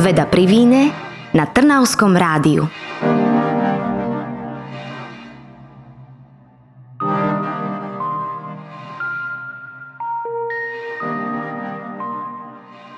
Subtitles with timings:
[0.00, 0.96] Veda pri víne
[1.36, 2.64] na Trnavskom rádiu.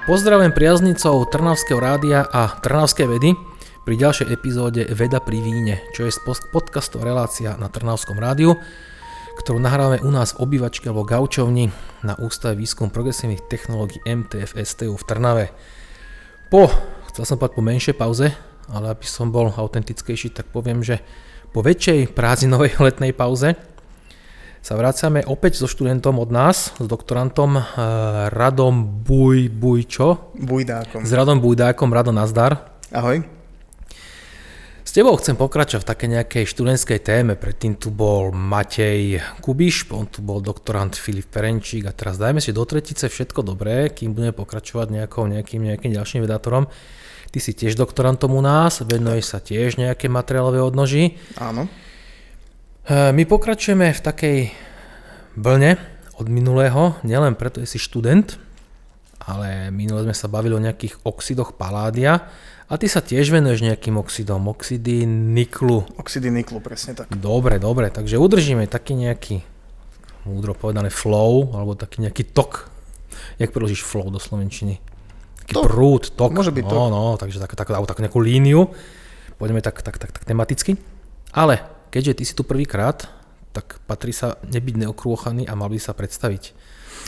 [0.06, 3.34] Pozdravujem priaznicov Trnavského rádia a Trnavskej vedy
[3.82, 6.14] pri ďalšej epizóde Veda pri víne, čo je
[6.54, 8.54] podcastová relácia na Trnavskom rádiu,
[9.42, 11.66] ktorú nahrávame u nás v obývačke alebo gaučovni
[12.06, 15.50] na Ústave výskum progresívnych technológií MTF STU v Trnave.
[16.52, 16.68] Po,
[17.08, 18.28] chcel som povedať po menšej pauze,
[18.68, 21.00] ale aby som bol autentickejší, tak poviem, že
[21.48, 23.56] po väčšej prázdninovej letnej pauze
[24.60, 27.64] sa vracame opäť so študentom od nás, s doktorantom uh,
[28.28, 30.36] Radom Buj, Bujčo.
[30.36, 31.08] Bujdákom.
[31.08, 32.76] S Radom Bujdákom, Rado Nazdar.
[32.92, 33.41] Ahoj.
[34.92, 37.32] S tebou chcem pokračovať v také nejakej študentskej téme.
[37.32, 42.52] Predtým tu bol Matej Kubiš, on tu bol doktorant Filip Perenčík a teraz dajme si
[42.52, 46.68] do tretice všetko dobré, kým budeme pokračovať nejakou, nejakým, nejakým ďalším vedátorom.
[47.32, 51.16] Ty si tiež doktorantom u nás, venuješ sa tiež nejaké materiálové odnoži.
[51.40, 51.72] Áno.
[52.84, 54.38] E, my pokračujeme v takej
[55.40, 55.80] vlne
[56.20, 58.36] od minulého, nielen preto, že si študent,
[59.24, 62.28] ale minule sme sa bavili o nejakých oxidoch paládia,
[62.72, 65.84] a ty sa tiež venuješ nejakým oxidom, oxidy niklu.
[66.00, 67.12] Oxidy niklu, presne tak.
[67.12, 69.44] Dobre, dobre, takže udržíme taký nejaký,
[70.24, 72.72] múdro povedané, flow, alebo taký nejaký tok.
[73.36, 74.80] Jak preložíš flow do slovenčiny?
[75.44, 75.64] Taký tok.
[75.68, 76.32] prúd, tok.
[76.32, 76.72] Môže byť tok.
[76.72, 78.72] No, no, takže tak, tak, tak, tak nejakú líniu.
[79.36, 80.80] Poďme tak, tak, tak, tak tematicky.
[81.36, 81.60] Ale
[81.92, 83.04] keďže ty si tu prvýkrát,
[83.52, 86.56] tak patrí sa nebyť neokrôchaný a mal by sa predstaviť.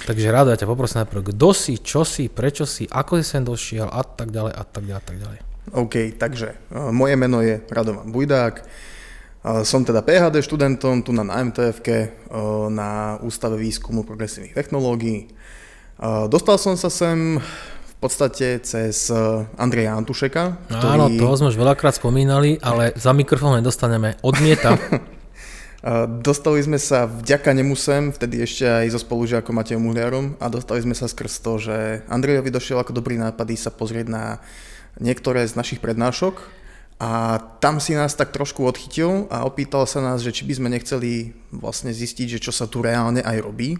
[0.05, 3.41] Takže rád ja ťa poprosím najprv, kto si, čo si, prečo si, ako si sem
[3.41, 5.54] došiel a tak ďalej a tak ďalej a tak ďalej.
[5.73, 8.61] OK, takže uh, moje meno je Radovan Bujdák.
[9.45, 15.33] Uh, som teda PHD študentom tu na MTF uh, na Ústave výskumu progresívnych technológií.
[16.27, 17.39] Dostal som sa sem
[17.87, 19.15] v podstate cez
[19.55, 20.67] Andreja Antušeka.
[20.67, 20.91] Ktorý...
[20.91, 24.19] Áno, toho sme už veľakrát spomínali, ale za mikrofón nedostaneme.
[24.27, 24.75] Odmieta.
[26.25, 30.81] Dostali sme sa vďaka nemu sem, vtedy ešte aj so spolužiakom Matejom Uhliarom a dostali
[30.81, 34.41] sme sa skrz to, že Andrejovi došiel ako dobrý nápad sa pozrieť na
[35.01, 36.39] niektoré z našich prednášok
[37.03, 40.69] a tam si nás tak trošku odchytil a opýtal sa nás, že či by sme
[40.71, 43.77] nechceli vlastne zistiť, že čo sa tu reálne aj robí,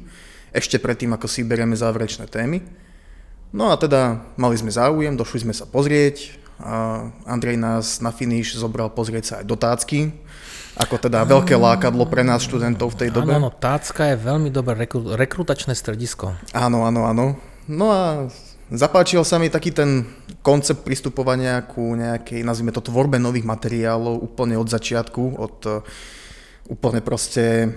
[0.51, 2.63] ešte predtým, ako si berieme záverečné témy.
[3.55, 8.55] No a teda mali sme záujem, došli sme sa pozrieť, a Andrej nás na finish
[8.55, 10.15] zobral pozrieť sa aj do tácky,
[10.75, 13.31] ako teda veľké lákadlo pre nás študentov v tej dobe.
[13.31, 14.75] Áno, áno, tácka je veľmi dobré
[15.19, 16.35] rekrutačné stredisko.
[16.51, 17.39] Áno, áno, áno.
[17.71, 18.27] No a
[18.75, 20.03] Zapáčil sa mi taký ten
[20.43, 25.81] koncept pristupovania ku nejakej, nazvime to, tvorbe nových materiálov úplne od začiatku, od uh,
[26.67, 27.71] úplne proste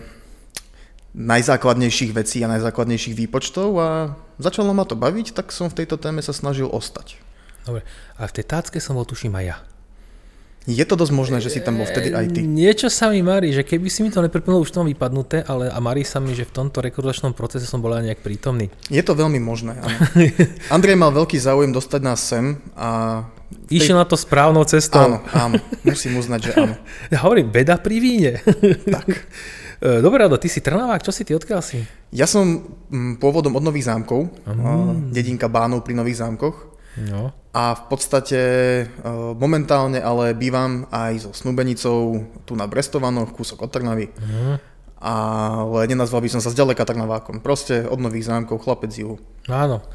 [1.13, 3.89] najzákladnejších vecí a najzákladnejších výpočtov a
[4.41, 7.17] začalo ma to baviť, tak som v tejto téme sa snažil ostať.
[7.65, 7.85] Dobre,
[8.17, 9.57] a v tej tácke som bol tuším aj ja.
[10.67, 12.43] Je to dosť možné, že si tam bol vtedy aj ty.
[12.43, 15.71] Niečo sa mi marí, že keby si mi to nepripomínal, už to mám vypadnuté, ale
[15.71, 18.67] a marí sa mi, že v tomto rekordačnom procese som bol aj nejak prítomný.
[18.91, 19.97] Je to veľmi možné, áno.
[20.75, 23.23] Andrej mal veľký záujem dostať nás sem a...
[23.71, 23.79] Tej...
[23.79, 24.99] Išiel na to správnou cestou.
[25.07, 25.55] Áno, áno,
[25.87, 26.75] musím uznať, že áno.
[27.15, 28.43] Ja hovorím, beda pri víne.
[28.95, 29.07] tak.
[29.79, 31.79] E, dobre, Rado, ty si Trnavák, čo si ty, odkiaľ si?
[32.11, 32.43] Ja som
[32.91, 35.15] mm, pôvodom od Nových zámkov, mm.
[35.15, 36.66] dedinka Bánov pri Nových zámkoch.
[36.97, 37.29] No.
[37.53, 38.85] A v podstate e,
[39.37, 44.09] momentálne ale bývam aj so snúbenicou tu na Brestovanoch, kúsok od Trnavy.
[44.13, 44.57] Mm.
[44.97, 47.41] Ale nenazval by som sa zďaleka Trnavákom.
[47.41, 49.21] Proste od Nových zámkov, chlapec juhu.
[49.45, 49.85] Áno.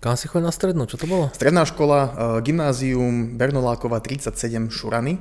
[0.00, 0.88] Kam si chodil na strednú?
[0.88, 1.28] Čo to bolo?
[1.36, 2.10] Stredná škola, e,
[2.44, 5.20] gymnázium Bernolákova 37 Šurany.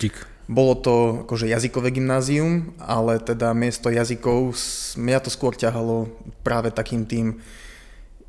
[0.00, 0.38] Dík.
[0.48, 0.94] Bolo to
[1.28, 4.56] akože jazykové gymnázium, ale teda miesto jazykov
[4.96, 6.08] mňa to skôr ťahalo
[6.40, 7.36] práve takým tým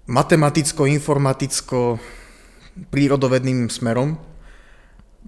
[0.10, 2.02] matematicko-informaticko
[2.90, 4.18] prírodovedným smerom.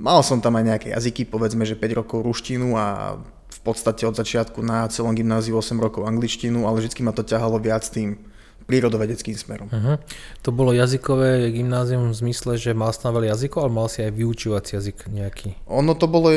[0.02, 3.20] Mal som tam aj nejaké jazyky, povedzme, že 5 rokov ruštinu a
[3.52, 7.62] v podstate od začiatku na celom gymnáziu 8 rokov angličtinu, ale vždy ma to ťahalo
[7.62, 8.18] viac tým
[8.66, 9.68] prírodovedeckým smerom.
[9.68, 10.00] Uh-huh.
[10.48, 14.00] To bolo jazykové gymnázium v zmysle, že mal si tam veľa jazykov, ale mal si
[14.06, 15.60] aj vyučovací jazyk nejaký?
[15.68, 16.32] Ono to bolo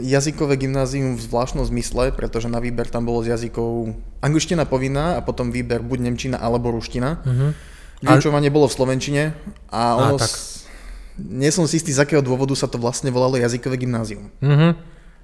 [0.00, 3.92] jazykové gymnázium v zvláštnom zmysle, pretože na výber tam bolo z jazykov
[4.24, 7.20] angličtina povinná a potom výber buď nemčina alebo ruština.
[7.20, 7.52] Uh-huh.
[8.04, 9.22] Vyučovanie bolo v Slovenčine
[9.72, 10.16] a ono...
[10.16, 10.28] A, tak.
[10.28, 10.68] S...
[11.14, 14.34] Nie som si istý, z akého dôvodu sa to vlastne volalo jazykové gymnázium.
[14.42, 14.74] Uh-huh.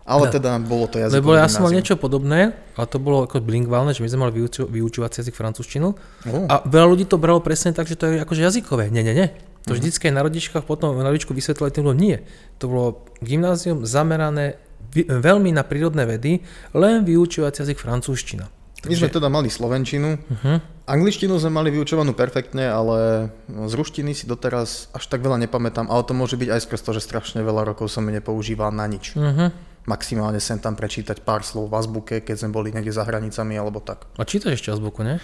[0.06, 0.32] Ale no.
[0.32, 3.90] teda bolo to jazykové Lebo ja som mal niečo podobné, a to bolo ako bilingválne,
[3.90, 5.88] že my sme mali vyuču, vyučovací jazyk francúzštinu.
[6.30, 6.46] Oh.
[6.46, 8.86] A veľa ľudí to bralo presne tak, že to je akože jazykové.
[8.86, 9.28] Nie, nie, nie.
[9.66, 9.82] To uh-huh.
[9.82, 12.22] vždycky aj na rodičkách potom na rodičku vysvetlili, tým nie.
[12.62, 12.86] To bolo
[13.18, 14.62] gymnázium zamerané
[14.94, 18.59] veľmi na prírodné vedy, len vyučovací jazyk francúzština.
[18.88, 20.56] My sme teda mali slovenčinu, uh-huh.
[20.88, 26.00] angličtinu sme mali vyučovanú perfektne, ale z ruštiny si doteraz až tak veľa nepamätám, ale
[26.08, 29.12] to môže byť aj skrz to, že strašne veľa rokov som ju nepoužíval na nič.
[29.20, 29.52] Uh-huh.
[29.84, 33.84] Maximálne sem tam prečítať pár slov v azbuke, keď sme boli niekde za hranicami alebo
[33.84, 34.08] tak.
[34.16, 35.20] A čítaš ešte azbuku, ne?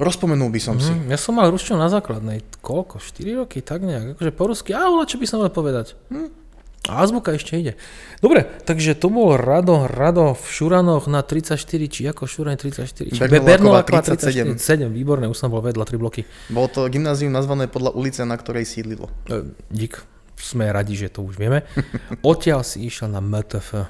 [0.00, 1.04] Rozpomenul by som uh-huh.
[1.04, 1.12] si.
[1.12, 2.96] Ja som mal ruštinu na základnej, koľko?
[2.96, 6.00] 4 roky, tak nejak, akože po rusky, a čo by som mal povedať?
[6.08, 6.43] Hm?
[6.84, 7.72] Azbuka ešte ide.
[8.20, 11.56] Dobre, takže to bol Rado, Rado v Šuranoch na 34,
[11.88, 13.08] či ako Šurane 34?
[13.08, 14.60] Či Bernoláková 37.
[14.60, 16.28] 7, výborné, už som bol vedľa, 3 bloky.
[16.52, 19.08] Bolo to gymnázium nazvané podľa ulice, na ktorej sídlilo.
[19.32, 20.04] E, dík,
[20.36, 21.64] sme radi, že to už vieme.
[22.20, 23.88] Odtiaľ si išiel na MTF.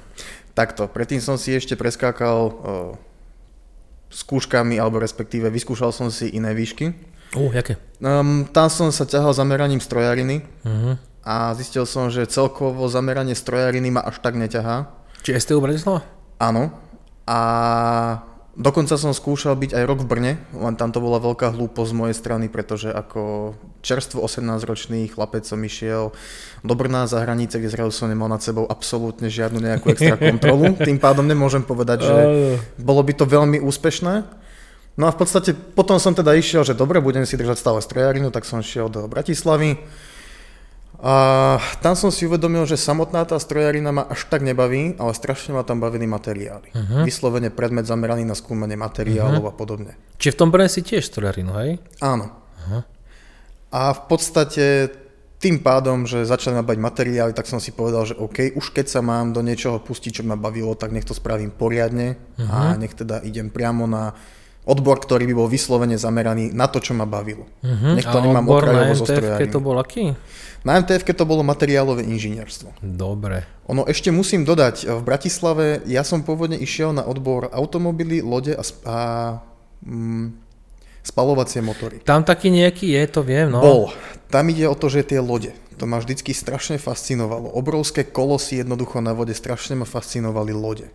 [0.55, 2.53] Takto, predtým som si ešte preskákal uh,
[4.07, 6.95] skúškami, alebo respektíve vyskúšal som si iné výšky.
[7.35, 7.75] Uh, jaké?
[7.99, 10.47] Um, tam som sa ťahal zameraním strojariny.
[10.63, 10.95] Uh-huh
[11.25, 14.93] a zistil som, že celkovo zameranie strojariny ma až tak neťahá.
[15.25, 16.05] Či STU Bratislava?
[16.37, 16.69] Áno.
[17.25, 17.39] A
[18.53, 21.97] dokonca som skúšal byť aj rok v Brne, len tam to bola veľká hlúposť z
[21.97, 26.13] mojej strany, pretože ako čerstvo 18-ročný chlapec som išiel
[26.61, 30.77] do Brna za hranice, kde zrazu som nemal nad sebou absolútne žiadnu nejakú extra kontrolu.
[30.77, 32.17] Tým pádom nemôžem povedať, že
[32.77, 34.45] bolo by to veľmi úspešné.
[34.95, 38.31] No a v podstate potom som teda išiel, že dobre, budem si držať stále strojarinu,
[38.31, 39.81] tak som šiel do Bratislavy.
[41.01, 45.55] A tam som si uvedomil, že samotná tá strojarina ma až tak nebaví, ale strašne
[45.55, 46.71] ma tam bavili materiály.
[46.71, 47.03] Uh-huh.
[47.03, 49.51] Vyslovene predmet zameraný na skúmanie materiálov uh-huh.
[49.51, 49.91] a podobne.
[50.21, 51.81] Čiže v tom Brne si tiež strojarinu, hej?
[51.99, 52.31] Áno.
[52.31, 52.81] Uh-huh.
[53.75, 54.65] A v podstate
[55.35, 58.87] tým pádom, že začali ma bať materiály, tak som si povedal, že OK, už keď
[58.87, 62.49] sa mám do niečoho pustiť, čo ma bavilo, tak nech to spravím poriadne uh-huh.
[62.49, 64.15] a nech teda idem priamo na
[64.65, 67.45] odbor, ktorý by bol vyslovene zameraný na to, čo ma bavilo.
[67.61, 67.93] Uh-huh.
[67.93, 69.05] Nech to a nemám okrajovo zo
[69.49, 70.17] to bol aký?
[70.65, 72.81] Na MTF to bolo materiálové inžinierstvo.
[72.81, 73.45] Dobre.
[73.69, 78.65] Ono ešte musím dodať, v Bratislave ja som pôvodne išiel na odbor automobily, lode a,
[78.89, 78.97] a
[79.85, 80.33] mm,
[81.05, 82.01] spalovacie motory.
[82.01, 83.61] Tam taký nejaký je, to viem, no.
[83.61, 83.93] Bol.
[84.33, 85.53] Tam ide o to, že tie lode.
[85.77, 87.53] To ma vždycky strašne fascinovalo.
[87.53, 90.89] Obrovské kolosy jednoducho na vode, strašne ma fascinovali lode.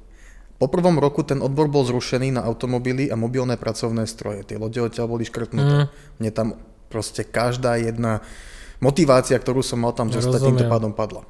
[0.61, 4.45] Po prvom roku ten odbor bol zrušený na automobily a mobilné pracovné stroje.
[4.45, 5.89] Tie lode odtiaľ boli škrtnuté.
[5.89, 6.21] Mm.
[6.21, 6.49] Mne tam
[6.93, 8.21] proste každá jedna
[8.85, 11.25] motivácia, ktorú som mal tam zostať, týmto pádom padla.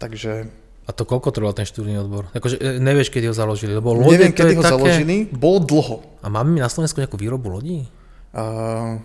[0.00, 0.48] Takže...
[0.88, 2.32] A to koľko trval ten študijný odbor?
[2.32, 3.76] Akože e, nevieš, kedy ho založili?
[3.76, 4.72] Lebo lode, Neviem, kedy ho také...
[4.72, 6.00] založili, bol dlho.
[6.24, 7.84] A máme na Slovensku nejakú výrobu lodí?
[8.32, 8.96] Uh,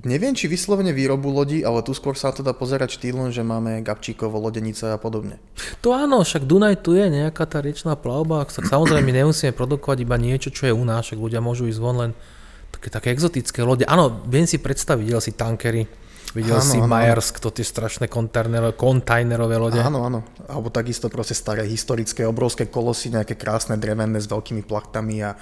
[0.00, 3.84] neviem, či vyslovene výrobu lodí, ale tu skôr sa to dá pozerať štýlom, že máme
[3.84, 5.36] Gabčíkovo, lodenice a podobne.
[5.84, 10.16] To áno, však Dunaj tu je nejaká tá riečná plavba, samozrejme my nemusíme produkovať iba
[10.16, 12.10] niečo, čo je u nás, však ľudia môžu ísť von len
[12.72, 13.84] také, také exotické lode.
[13.84, 15.84] Áno, viem si predstaviť, videl si tankery,
[16.32, 16.88] Videl áno, si áno.
[16.88, 19.76] Majersk, to tie strašné kontajnerové lode.
[19.84, 20.24] Áno, áno.
[20.48, 25.36] Alebo takisto proste staré historické, obrovské kolosy, nejaké krásne drevené s veľkými plachtami a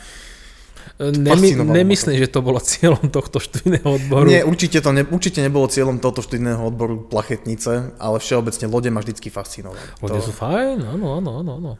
[1.01, 4.29] Nemy, nemyslím, že to bolo cieľom tohto študijného odboru.
[4.29, 9.01] Nie, určite to ne, určite nebolo cieľom tohto študijného odboru plachetnice, ale všeobecne lode ma
[9.01, 9.81] vždycky fascinovali.
[10.05, 10.29] Lode to...
[10.29, 11.53] sú fajn, áno, áno, áno.
[11.57, 11.73] áno.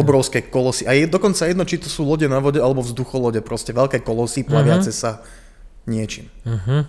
[0.00, 0.88] Obrovské kolosy.
[0.88, 3.44] A je dokonca jedno, či to sú lode na vode alebo vzducholode.
[3.44, 5.02] Proste veľké kolosy plaviace uh-huh.
[5.04, 5.10] sa
[5.84, 6.32] niečím.
[6.48, 6.88] Uh-huh.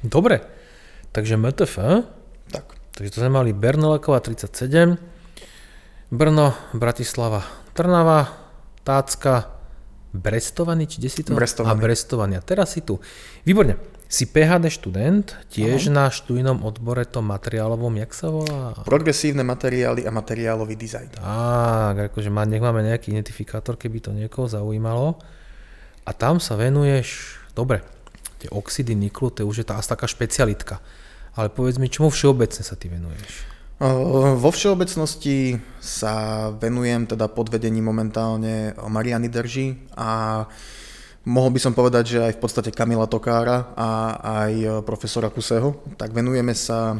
[0.00, 0.40] Dobre,
[1.12, 1.76] takže MTF.
[2.48, 2.64] Tak.
[2.96, 4.96] Takže to sme mali Bernolekova 37,
[6.08, 7.44] Brno, Bratislava,
[7.76, 8.32] Trnava,
[8.80, 9.57] Tácka,
[10.08, 11.36] Brestovany, či kde si to?
[11.36, 11.72] Brestovany.
[11.72, 12.34] A Brestovany.
[12.38, 12.96] A teraz si tu.
[13.44, 13.76] Výborne.
[14.08, 15.92] Si PHD študent, tiež Aha.
[15.92, 18.72] na študijnom odbore to materiálovom, jak sa volá?
[18.80, 21.20] Progresívne materiály a materiálový dizajn.
[21.20, 25.20] Tak, akože má, nech máme nejaký identifikátor, keby to niekoho zaujímalo.
[26.08, 27.84] A tam sa venuješ, dobre,
[28.40, 30.80] tie oxidy niklu, to už je tá taká špecialitka.
[31.36, 33.57] Ale povedz mi, čomu všeobecne sa ty venuješ?
[33.78, 40.42] Vo všeobecnosti sa venujem teda pod vedením momentálne Mariany Drži a
[41.22, 46.10] mohol by som povedať, že aj v podstate Kamila Tokára a aj profesora Kuseho, tak
[46.10, 46.98] venujeme sa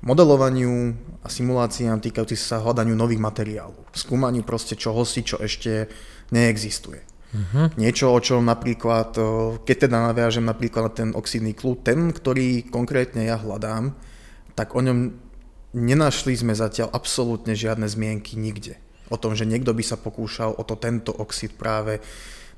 [0.00, 3.92] modelovaniu a simuláciám týkajúci sa hľadaniu nových materiálov.
[3.92, 5.92] Skúmaniu proste čohosi, čo ešte
[6.32, 7.04] neexistuje.
[7.28, 7.68] Uh-huh.
[7.76, 9.12] Niečo, o čom napríklad,
[9.60, 13.92] keď teda naviažem napríklad na ten oxidný kľud, ten, ktorý konkrétne ja hľadám,
[14.56, 15.27] tak o ňom
[15.78, 18.76] nenašli sme zatiaľ absolútne žiadne zmienky nikde.
[19.08, 22.02] O tom, že niekto by sa pokúšal o to tento oxid práve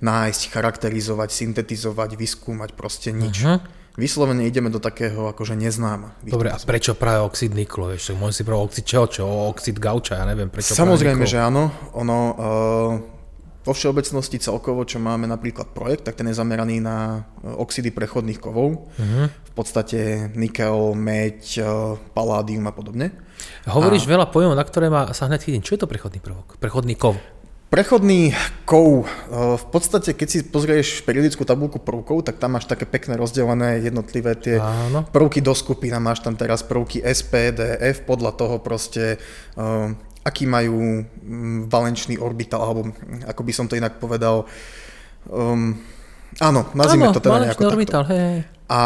[0.00, 3.44] nájsť, charakterizovať, syntetizovať, vyskúmať, proste nič.
[3.44, 3.60] Uh-huh.
[4.00, 6.16] Vyslovene ideme do takého akože neznáma.
[6.24, 7.90] Dobre, a prečo práve oxid niklo?
[7.92, 9.06] Ešte môžem si práve oxid čoho?
[9.10, 9.24] Čo?
[9.52, 10.16] Oxid gauča?
[10.16, 11.68] Ja neviem, prečo Samozrejme, že áno.
[11.98, 13.09] Ono, uh,
[13.60, 18.40] vo všeobecnosti celkovo, čo máme napríklad projekt, tak ten je zameraný na e, oxidy prechodných
[18.40, 18.88] kovov.
[18.88, 19.28] Uh-huh.
[19.28, 21.64] V podstate nikel, meď, e,
[22.16, 23.12] paládium a podobne.
[23.68, 24.16] Hovoríš a...
[24.16, 25.64] veľa pojmov, na ktoré ma sa hneď chytím.
[25.64, 26.56] Čo je to prechodný prvok?
[26.56, 27.20] Prechodný kov?
[27.70, 28.34] Prechodný
[28.66, 33.78] kov, v podstate keď si pozrieš periodickú tabulku prvkov, tak tam máš také pekné rozdelené
[33.78, 35.06] jednotlivé tie Áno.
[35.06, 39.22] prvky do skupín máš tam teraz prvky SP, D, F, podľa toho proste,
[40.30, 42.94] aký majú mm, valenčný orbital, alebo
[43.26, 44.46] ako by som to inak povedal,
[45.26, 45.74] um,
[46.38, 48.14] áno, nazvime to teda nejako orbital, takto.
[48.14, 48.46] Hej.
[48.70, 48.82] A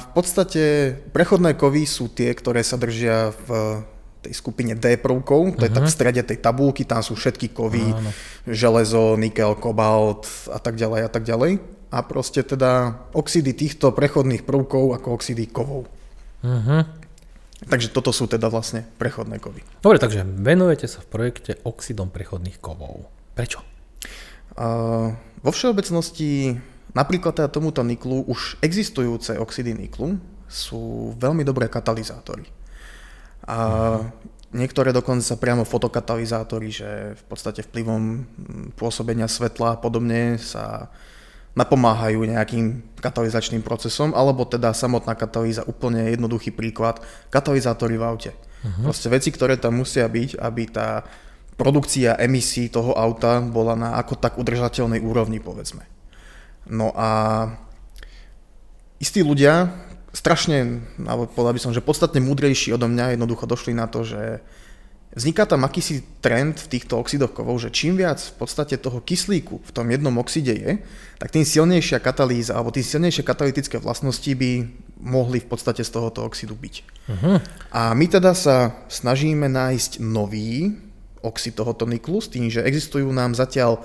[0.00, 0.64] v podstate
[1.12, 3.48] prechodné kovy sú tie, ktoré sa držia v
[4.24, 5.76] tej skupine D prvkov, to je uh-huh.
[5.76, 5.96] tak v mhm.
[6.00, 8.10] strede tej tabulky, tam sú všetky kovy, uh-huh.
[8.48, 11.60] železo, nikel, kobalt a tak ďalej a tak ďalej.
[11.92, 15.86] A proste teda oxidy týchto prechodných prvkov ako oxidy kovov.
[16.42, 16.82] Uh-huh.
[17.64, 19.64] Takže toto sú teda vlastne prechodné kovy.
[19.80, 23.08] Dobre, takže venujete sa v projekte oxidom prechodných kovov.
[23.32, 23.64] Prečo?
[24.56, 26.60] Uh, vo všeobecnosti
[26.92, 32.44] napríklad teda tomuto niklu už existujúce oxidy niklu sú veľmi dobré katalizátory.
[33.46, 33.58] A
[34.56, 38.24] niektoré dokonca priamo fotokatalizátory, že v podstate vplyvom
[38.78, 40.88] pôsobenia svetla a podobne sa
[41.56, 47.00] napomáhajú nejakým katalizačným procesom, alebo teda samotná katalýza, úplne jednoduchý príklad,
[47.32, 48.30] katalizátory v aute.
[48.36, 48.92] Uh-huh.
[48.92, 51.08] Proste veci, ktoré tam musia byť, aby tá
[51.56, 55.88] produkcia emisí toho auta bola na ako tak udržateľnej úrovni, povedzme.
[56.68, 57.08] No a
[59.00, 59.72] istí ľudia
[60.12, 64.44] strašne, alebo povedal by som, že podstatne múdrejší odo mňa jednoducho došli na to, že
[65.16, 69.64] vzniká tam akýsi trend v týchto oxidoch kovov, že čím viac v podstate toho kyslíku
[69.64, 70.72] v tom jednom oxide je,
[71.16, 74.68] tak tým silnejšia katalýza alebo tým silnejšie katalytické vlastnosti by
[75.00, 76.74] mohli v podstate z tohoto oxidu byť.
[77.08, 77.40] Uh-huh.
[77.72, 80.76] A my teda sa snažíme nájsť nový
[81.24, 83.80] oxid tohoto niklu s tým, že existujú nám zatiaľ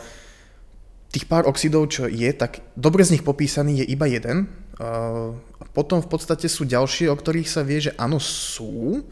[1.11, 4.47] tých pár oxidov, čo je, tak dobre z nich popísaný je iba jeden,
[4.81, 9.05] a potom v podstate sú ďalšie, o ktorých sa vie, že áno sú,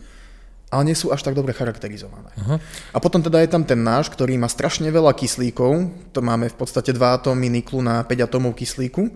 [0.70, 2.30] ale nie sú až tak dobre charakterizované.
[2.38, 2.62] Uh-huh.
[2.94, 6.58] A potom teda je tam ten náš, ktorý má strašne veľa kyslíkov, to máme v
[6.58, 9.10] podstate 2 atómy niklu na 5 atómov kyslíku,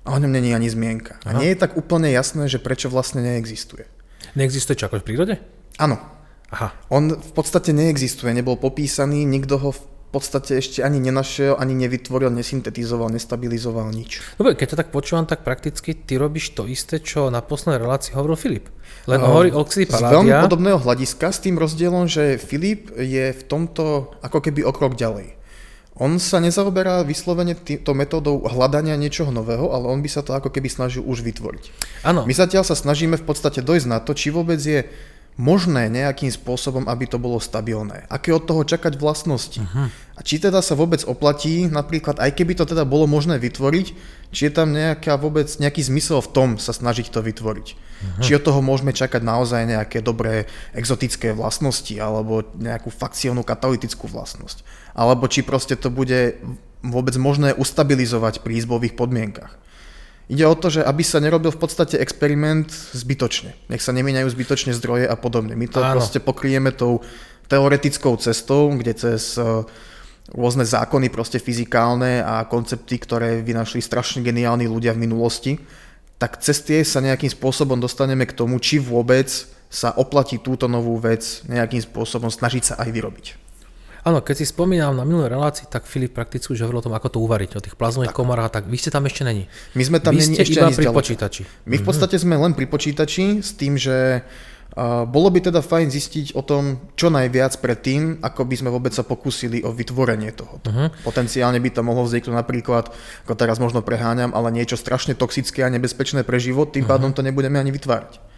[0.00, 1.18] a o ňom není ani zmienka.
[1.20, 1.36] Uh-huh.
[1.36, 3.84] A nie je tak úplne jasné, že prečo vlastne neexistuje.
[4.38, 5.34] Neexistuje čo, ako v prírode?
[5.76, 5.98] Áno.
[6.50, 6.74] Aha.
[6.90, 12.34] On v podstate neexistuje, nebol popísaný, nikto ho v podstate ešte ani nenašiel, ani nevytvoril,
[12.34, 14.18] nesyntetizoval, nestabilizoval nič.
[14.34, 18.18] Dobre, keď to tak počúvam, tak prakticky ty robíš to isté, čo na poslednej relácii
[18.18, 18.66] hovoril Filip.
[19.06, 20.10] Len uh, hovorí oxy paládia.
[20.10, 24.74] Z veľmi podobného hľadiska, s tým rozdielom, že Filip je v tomto ako keby o
[24.74, 25.38] krok ďalej.
[26.00, 30.48] On sa nezaoberá vyslovene týmto metódou hľadania niečoho nového, ale on by sa to ako
[30.48, 31.64] keby snažil už vytvoriť.
[32.08, 32.24] Áno.
[32.24, 34.88] My zatiaľ sa snažíme v podstate dojsť na to, či vôbec je
[35.40, 38.04] možné nejakým spôsobom, aby to bolo stabilné?
[38.12, 39.56] Aké od toho čakať vlastnosti?
[39.56, 39.88] Uh-huh.
[39.88, 43.86] A či teda sa vôbec oplatí, napríklad aj keby to teda bolo možné vytvoriť,
[44.36, 47.68] či je tam nejaká vôbec nejaký zmysel v tom sa snažiť to vytvoriť?
[47.72, 48.20] Uh-huh.
[48.20, 50.44] Či od toho môžeme čakať naozaj nejaké dobré
[50.76, 54.60] exotické vlastnosti alebo nejakú fakciálnu katalytickú vlastnosť?
[54.92, 56.36] Alebo či proste to bude
[56.84, 59.56] vôbec možné ustabilizovať pri izbových podmienkach?
[60.30, 63.50] Ide o to, že aby sa nerobil v podstate experiment zbytočne.
[63.66, 65.58] Nech sa nemieňajú zbytočne zdroje a podobne.
[65.58, 65.98] My to Áno.
[65.98, 67.02] proste pokrieme tou
[67.50, 69.42] teoretickou cestou, kde cez e,
[70.30, 75.58] rôzne zákony proste fyzikálne a koncepty, ktoré vynašli strašne geniálni ľudia v minulosti,
[76.22, 79.26] tak cez tie sa nejakým spôsobom dostaneme k tomu, či vôbec
[79.66, 83.49] sa oplatí túto novú vec nejakým spôsobom snažiť sa aj vyrobiť.
[84.00, 87.08] Áno, keď si spomínam na minulé relácii, tak Filip prakticky už hovoril o tom, ako
[87.12, 89.44] to uvariť, o tých plazmových komorách, tak vy ste tam ešte není.
[89.76, 91.00] My sme tam vy ste ešte iba pri zďaleka.
[91.00, 91.42] počítači.
[91.68, 91.88] My v mhm.
[91.88, 94.24] podstate sme len pri počítači s tým, že
[95.10, 98.94] bolo by teda fajn zistiť o tom, čo najviac pred tým, ako by sme vôbec
[98.94, 100.62] sa pokúsili o vytvorenie toho.
[100.62, 100.94] Uh-huh.
[101.02, 102.86] Potenciálne by to mohlo vzniknúť napríklad,
[103.26, 106.94] ako teraz možno preháňam, ale niečo strašne toxické a nebezpečné pre život, tým uh-huh.
[106.94, 108.29] pádom to nebudeme ani vytvárať.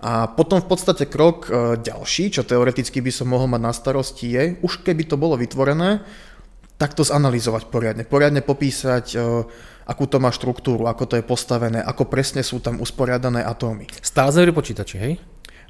[0.00, 4.32] A potom v podstate krok e, ďalší, čo teoreticky by som mohol mať na starosti
[4.32, 6.00] je, už keby to bolo vytvorené,
[6.80, 8.08] tak to zanalizovať poriadne.
[8.08, 9.44] Poriadne popísať, e,
[9.84, 13.92] akú to má štruktúru, ako to je postavené, ako presne sú tam usporiadané atómy.
[14.00, 15.14] Stále sme pri počítači, hej?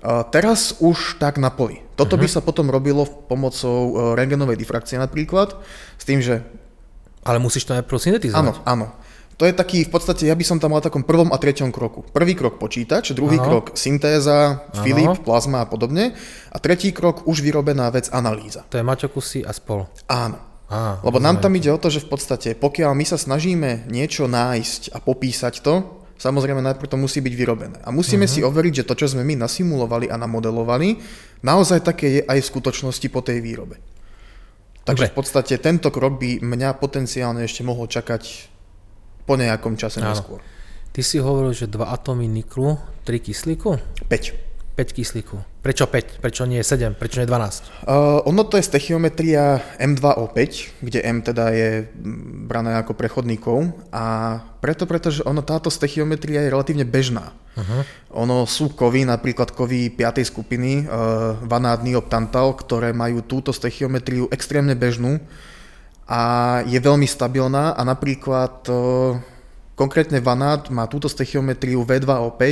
[0.00, 1.84] Uh, teraz už tak na poli.
[1.92, 2.24] Toto uh-huh.
[2.24, 5.60] by sa potom robilo pomocou rengenovej difrakcie napríklad,
[6.00, 6.40] s tým, že...
[7.20, 8.40] Ale musíš to najprv syntetizovať.
[8.40, 8.86] Áno, áno.
[9.40, 12.04] To je taký, v podstate, ja by som tam mal takom prvom a treťom kroku.
[12.12, 13.46] Prvý krok počítač, druhý Aha.
[13.48, 16.12] krok syntéza, Filip, plazma a podobne.
[16.52, 18.68] A tretí krok už vyrobená vec analýza.
[18.68, 19.88] To je Maťo Kusy a spol.
[20.12, 20.36] Áno.
[20.68, 24.28] Á, Lebo nám tam ide o to, že v podstate, pokiaľ my sa snažíme niečo
[24.28, 27.78] nájsť a popísať to, samozrejme najprv to musí byť vyrobené.
[27.80, 28.44] A musíme uh-huh.
[28.44, 31.00] si overiť, že to, čo sme my nasimulovali a namodelovali,
[31.40, 33.80] naozaj také je aj v skutočnosti po tej výrobe.
[34.84, 35.12] Takže Dobre.
[35.12, 38.52] v podstate tento krok by mňa potenciálne ešte mohol čakať
[39.30, 40.10] po nejakom čase Áno.
[40.10, 40.42] neskôr.
[40.90, 42.74] Ty si hovoril, že dva atómy niklu,
[43.06, 43.78] tri kyslíku?
[44.10, 44.10] 5.
[44.10, 45.36] 5 5 kyslíku?
[45.60, 46.24] Prečo 5?
[46.24, 46.96] Prečo nie 7?
[46.96, 47.84] Prečo nie 12?
[47.84, 50.40] Uh, ono to je stechiometria M2O5,
[50.80, 56.48] kde M teda je mm, brané ako prechodný kov a preto, pretože ono táto stechiometria
[56.48, 57.36] je relatívne bežná.
[57.60, 57.84] Uh-huh.
[58.24, 60.24] Ono sú kovy, napríklad kovy 5.
[60.24, 65.20] skupiny, uh, vanát, nioptantal, ktoré majú túto stechiometriu extrémne bežnú
[66.10, 66.22] a
[66.66, 69.14] je veľmi stabilná a napríklad uh,
[69.78, 72.42] konkrétne vanát má túto stechiometriu V2O5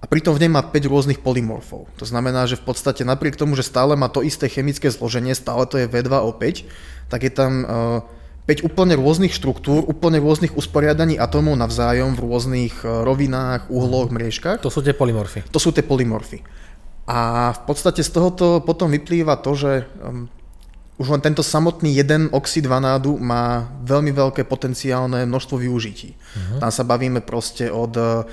[0.00, 1.90] a pritom v nej má 5 rôznych polymorfov.
[1.98, 5.66] To znamená, že v podstate napriek tomu, že stále má to isté chemické zloženie, stále
[5.66, 6.64] to je V2O5,
[7.10, 8.00] tak je tam uh,
[8.46, 14.14] e, 5 úplne rôznych štruktúr, úplne rôznych usporiadaní atómov navzájom v rôznych uh, rovinách, uhloch,
[14.14, 14.62] mriežkach.
[14.62, 15.42] To sú tie polymorfy.
[15.50, 16.40] To sú tie polymorfy.
[17.10, 19.90] A v podstate z tohoto potom vyplýva to, že
[21.00, 26.12] už len tento samotný jeden oxid vanádu má veľmi veľké potenciálne množstvo využití.
[26.12, 26.60] Uh-huh.
[26.60, 28.28] Tam sa bavíme proste od uh,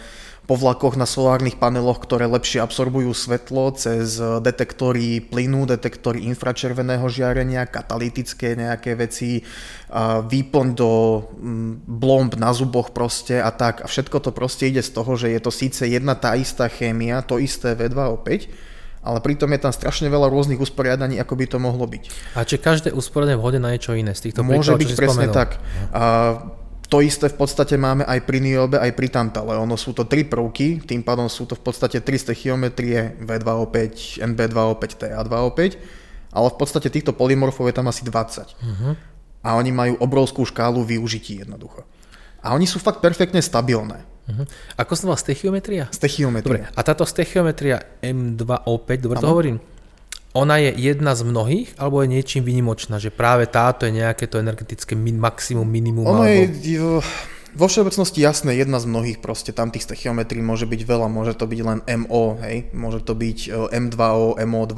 [0.47, 7.67] po vlakoch na solárnych paneloch, ktoré lepšie absorbujú svetlo cez detektory plynu, detektory infračerveného žiarenia,
[7.67, 9.43] katalytické nejaké veci,
[10.31, 10.91] výplň do
[11.83, 13.83] blomb na zuboch proste a tak.
[13.83, 17.19] A všetko to proste ide z toho, že je to síce jedna tá istá chémia,
[17.27, 18.47] to isté V2O5,
[19.07, 22.35] ale pritom je tam strašne veľa rôznych usporiadaní, ako by to mohlo byť.
[22.35, 25.39] A či každé usporiadanie vhodné na niečo iné z týchto Môže byť presne spomenul.
[25.39, 25.49] tak.
[25.95, 26.03] A
[26.87, 29.55] to isté v podstate máme aj pri niobe, aj pri tantale.
[29.55, 34.83] Ono sú to tri prvky, tým pádom sú to v podstate tri stechiometrie V2O5, NB2O5,
[34.95, 35.59] TA2O5,
[36.31, 38.11] ale v podstate týchto polymorfov je tam asi 20.
[38.11, 38.43] Uh-huh.
[38.67, 38.91] Mhm.
[39.47, 41.87] A oni majú obrovskú škálu využití jednoducho.
[42.43, 44.03] A oni sú fakt perfektne stabilné.
[44.27, 44.45] Uh-huh.
[44.75, 45.87] Ako sa volá stechiometria?
[45.89, 46.67] Stechiometria.
[46.67, 49.23] Dobre, a táto stechiometria M2O5, dobre ano.
[49.23, 49.57] to hovorím?
[50.37, 54.37] ona je jedna z mnohých, alebo je niečím vynimočná, že práve táto je nejaké to
[54.37, 56.05] energetické min, maximum, minimum?
[56.05, 56.53] Ono alebo...
[56.61, 57.01] je
[57.57, 61.49] vo všeobecnosti jasné, jedna z mnohých proste, tam tých stechiometrií môže byť veľa, môže to
[61.49, 64.77] byť len MO, hej, môže to byť e, M2O, MO2,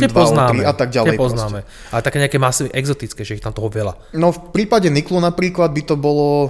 [0.00, 1.20] M2O3 a tak ďalej.
[1.20, 1.92] Poznáme, proste.
[1.92, 4.16] ale také nejaké masy exotické, že ich tam toho veľa.
[4.16, 6.48] No v prípade niklu napríklad by to bolo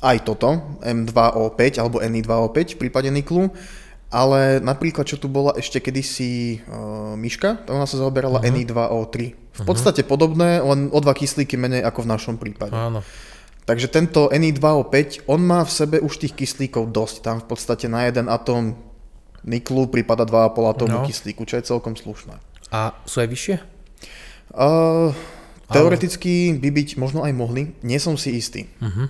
[0.00, 3.52] aj toto, M2O5 alebo NI2O5 v prípade niklu.
[4.10, 8.50] Ale napríklad, čo tu bola ešte kedysi uh, myška, ona sa zaoberala uh-huh.
[8.50, 9.16] NI2O3.
[9.54, 10.10] V podstate uh-huh.
[10.10, 12.74] podobné, len o dva kyslíky menej ako v našom prípade.
[12.74, 13.06] Áno.
[13.70, 17.16] Takže tento NI2O5, on má v sebe už tých kyslíkov dosť.
[17.22, 18.74] Tam v podstate na jeden atóm
[19.46, 21.06] niklu prípada 2,5 atómu no.
[21.06, 22.34] kyslíku, čo je celkom slušné.
[22.74, 23.56] A sú aj vyššie?
[24.50, 25.14] Uh,
[25.70, 28.66] teoreticky by byť možno aj mohli, nie som si istý.
[28.82, 29.06] Uh-huh.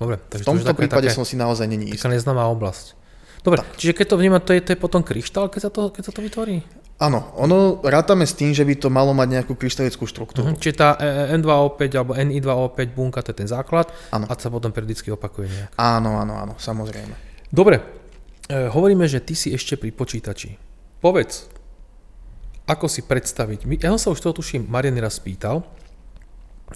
[0.00, 2.08] Dobre, takže v tomto to prípade také, som si naozaj není istý.
[2.08, 2.96] Taká neznámá oblasť.
[3.44, 3.76] Dobre, tak.
[3.76, 6.12] čiže keď to vníma, to je, to je potom kryštál, keď sa to, keď sa
[6.16, 6.64] to vytvorí?
[7.00, 10.52] Áno, ono rátame s tým, že by to malo mať nejakú kryštalickú štruktúru.
[10.52, 10.60] Uh-huh.
[10.60, 14.28] Čiže tá e, e, N2O5 alebo Ni2O5 bunka, to je ten základ ano.
[14.28, 15.70] a sa potom periodicky opakuje nejak.
[15.80, 17.48] Áno, áno, áno, samozrejme.
[17.48, 17.80] Dobre,
[18.52, 20.60] e, hovoríme, že ty si ešte pri počítači.
[21.00, 21.48] Povedz,
[22.68, 25.64] ako si predstaviť, ja som sa už toho tuším, Marian raz spýtal,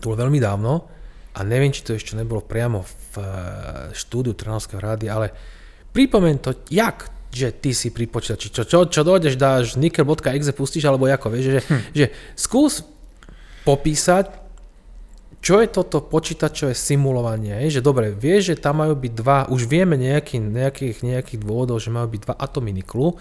[0.00, 0.88] to bolo veľmi dávno
[1.34, 3.24] a neviem, či to ešte nebolo priamo v e,
[3.90, 5.34] štúdiu Trnavského rády, ale
[5.90, 10.86] pripomen to, jak, že ty si pri počítači, čo, čo, čo dojdeš, dáš nickel.exe, pustíš,
[10.86, 11.80] alebo ako, vieš, že, hm.
[11.90, 12.06] že
[12.38, 12.86] skús
[13.66, 14.44] popísať,
[15.44, 19.98] čo je toto počítačové simulovanie, že dobre, vieš, že tam majú byť dva, už vieme
[19.98, 23.18] nejaký, nejakých, nejakých dôvodov, že majú byť dva atomy niklu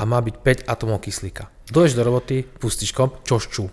[0.00, 1.52] a má byť 5 atomov kyslíka.
[1.68, 3.68] Dojdeš do roboty, pustíš komp, čošču.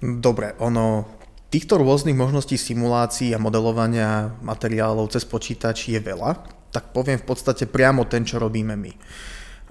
[0.00, 1.19] Dobre, ono,
[1.50, 7.66] týchto rôznych možností simulácií a modelovania materiálov cez počítač je veľa tak poviem v podstate
[7.66, 8.92] priamo ten, čo robíme my.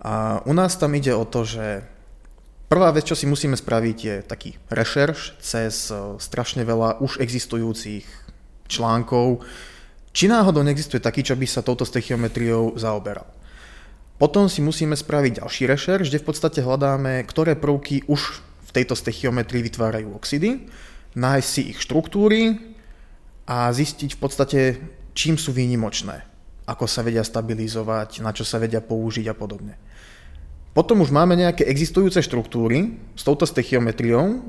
[0.03, 1.83] A u nás tam ide o to, že
[2.71, 8.07] prvá vec, čo si musíme spraviť, je taký rešerš cez e, strašne veľa už existujúcich
[8.69, 9.43] článkov,
[10.15, 13.27] či náhodou neexistuje taký, čo by sa touto stechiometriou zaoberal.
[14.19, 18.93] Potom si musíme spraviť ďalší rešerš, kde v podstate hľadáme, ktoré prvky už v tejto
[18.93, 20.67] stechiometrii vytvárajú oxidy,
[21.17, 22.59] nájsť si ich štruktúry
[23.49, 24.59] a zistiť v podstate,
[25.13, 26.29] čím sú výnimočné
[26.69, 29.73] ako sa vedia stabilizovať, na čo sa vedia použiť a podobne.
[30.77, 34.45] Potom už máme nejaké existujúce štruktúry s touto stechiometriou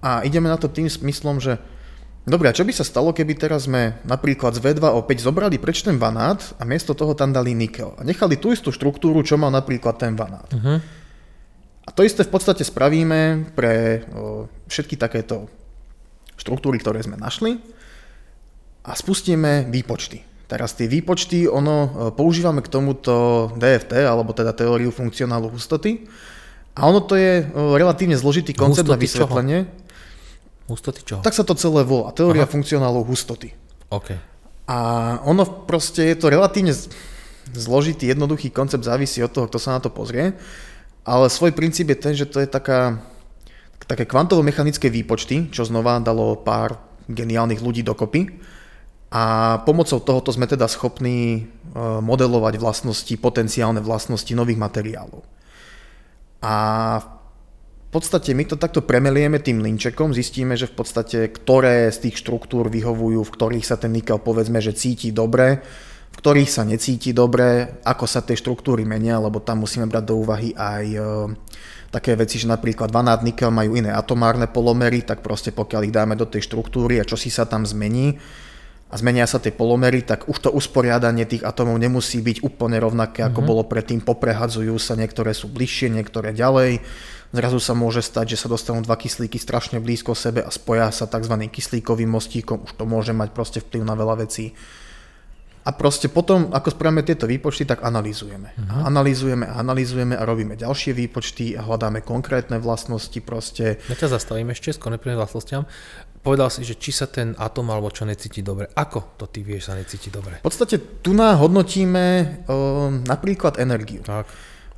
[0.00, 1.60] a ideme na to tým smyslom, že
[2.24, 6.00] dobre, a čo by sa stalo, keby teraz sme napríklad z V2O5 zobrali preč ten
[6.00, 10.00] vanát a miesto toho tam dali nikel a nechali tú istú štruktúru, čo má napríklad
[10.00, 10.48] ten vanát.
[10.48, 10.80] Uh-huh.
[11.84, 15.52] A to isté v podstate spravíme pre o, všetky takéto
[16.42, 17.62] štruktúry, ktoré sme našli
[18.82, 20.26] a spustíme výpočty.
[20.50, 26.04] Teraz tie výpočty, ono, e, používame k tomuto DFT, alebo teda teóriu funkcionálu hustoty.
[26.76, 29.58] A ono to je e, relatívne zložitý koncept hustoty na vysvetlenie.
[29.64, 29.80] Čoho?
[30.68, 31.20] Hustoty čoho?
[31.24, 32.12] Tak sa to celé volá.
[32.12, 32.52] Teória Aha.
[32.52, 33.56] funkcionálu hustoty.
[33.88, 34.12] OK.
[34.68, 34.78] A
[35.24, 36.76] ono proste je to relatívne
[37.52, 40.36] zložitý, jednoduchý koncept, závisí od toho, kto sa na to pozrie.
[41.02, 43.02] ale svoj princíp je ten, že to je taká,
[43.86, 46.78] také kvantovo-mechanické výpočty, čo znova dalo pár
[47.10, 48.28] geniálnych ľudí dokopy.
[49.12, 51.40] A pomocou tohoto sme teda schopní e,
[51.76, 55.20] modelovať vlastnosti, potenciálne vlastnosti nových materiálov.
[56.40, 56.54] A
[56.96, 62.24] v podstate my to takto premelieme tým linčekom, zistíme, že v podstate ktoré z tých
[62.24, 65.60] štruktúr vyhovujú, v ktorých sa ten nikel povedzme, že cíti dobre,
[66.12, 70.24] v ktorých sa necíti dobre, ako sa tie štruktúry menia, lebo tam musíme brať do
[70.24, 71.00] úvahy aj e,
[71.92, 76.16] také veci, že napríklad vanát nikel majú iné atomárne polomery, tak proste pokiaľ ich dáme
[76.16, 78.16] do tej štruktúry a čo si sa tam zmení
[78.92, 83.24] a zmenia sa tie polomery, tak už to usporiadanie tých atomov nemusí byť úplne rovnaké,
[83.24, 83.48] ako mm-hmm.
[83.48, 84.00] bolo predtým.
[84.04, 86.84] Poprehadzujú sa, niektoré sú bližšie, niektoré ďalej.
[87.32, 91.08] Zrazu sa môže stať, že sa dostanú dva kyslíky strašne blízko sebe a spoja sa
[91.08, 91.32] tzv.
[91.48, 92.68] kyslíkovým mostíkom.
[92.68, 94.52] Už to môže mať proste vplyv na veľa vecí.
[95.62, 98.50] A proste potom, ako spravíme tieto výpočty, tak analýzujeme.
[98.50, 98.82] Uh-huh.
[98.82, 103.78] A analýzujeme a analýzujeme a robíme ďalšie výpočty a hľadáme konkrétne vlastnosti proste.
[103.86, 105.62] Ja ťa zastavím ešte s konečným vlastnostiam.
[106.22, 108.70] Povedal si, že či sa ten atom alebo čo necíti dobre.
[108.74, 110.42] Ako to ty vieš sa necíti dobre?
[110.42, 112.06] V podstate tu hodnotíme
[112.46, 114.02] uh, napríklad energiu.
[114.06, 114.26] Tak.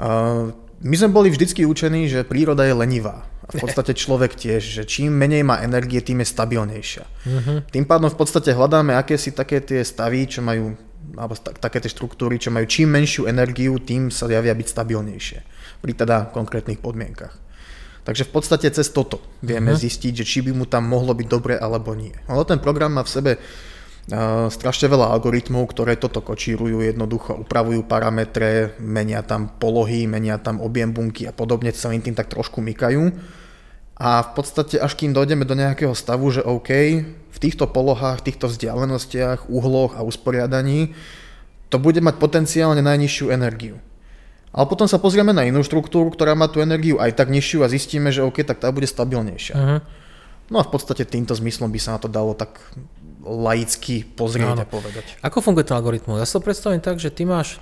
[0.00, 0.52] Uh,
[0.84, 3.24] my sme boli vždycky učení, že príroda je lenivá.
[3.44, 7.04] A v podstate človek tiež, že čím menej má energie, tým je stabilnejšia.
[7.04, 7.58] Uh-huh.
[7.68, 10.72] Tým pádom v podstate hľadáme akési také tie stavy, čo majú,
[11.12, 15.38] alebo tak, také tie štruktúry, čo majú čím menšiu energiu, tým sa javia byť stabilnejšie.
[15.84, 17.36] Pri teda konkrétnych podmienkach.
[18.04, 19.84] Takže v podstate cez toto vieme uh-huh.
[19.84, 22.16] zistiť, že či by mu tam mohlo byť dobre alebo nie.
[22.24, 23.32] Ale ten program má v sebe
[24.52, 30.92] strašne veľa algoritmov, ktoré toto kočírujú, jednoducho upravujú parametre, menia tam polohy, menia tam objem
[30.92, 33.08] bunky a podobne, sa im tým tak trošku mykajú.
[33.94, 36.70] A v podstate až kým dojdeme do nejakého stavu, že OK,
[37.06, 40.92] v týchto polohách, týchto vzdialenostiach, uhloch a usporiadaní
[41.72, 43.80] to bude mať potenciálne najnižšiu energiu.
[44.54, 47.72] Ale potom sa pozrieme na inú štruktúru, ktorá má tú energiu aj tak nižšiu a
[47.72, 49.54] zistíme, že OK, tak tá bude stabilnejšia.
[49.58, 49.80] Uh-huh.
[50.52, 52.62] No a v podstate týmto zmyslom by sa na to dalo tak
[53.24, 54.62] laicky pozrieť Áno.
[54.62, 55.18] a povedať.
[55.24, 56.20] Ako funguje ten algoritmus?
[56.20, 57.58] Ja si to predstavím tak, že ty máš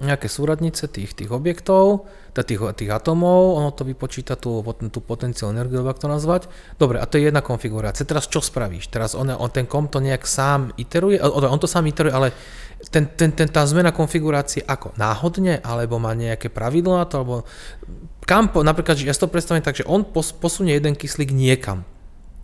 [0.00, 5.84] nejaké súradnice tých, tých objektov, tých, tých atomov, ono to vypočíta tú, tú potenciálnu energiu,
[5.84, 6.42] ako to nazvať.
[6.80, 8.08] Dobre, a to je jedna konfigurácia.
[8.08, 8.88] Teraz čo spravíš?
[8.88, 12.32] Teraz on, on ten kom to nejak sám iteruje, on to sám iteruje, ale
[12.88, 14.96] ten, ten, ten, tá zmena konfigurácie ako?
[14.96, 15.60] Náhodne?
[15.60, 17.20] Alebo má nejaké pravidlo na to?
[17.20, 17.34] Alebo
[18.24, 21.84] kam, napríklad, že ja si to predstavím tak, že on pos, posunie jeden kyslík niekam.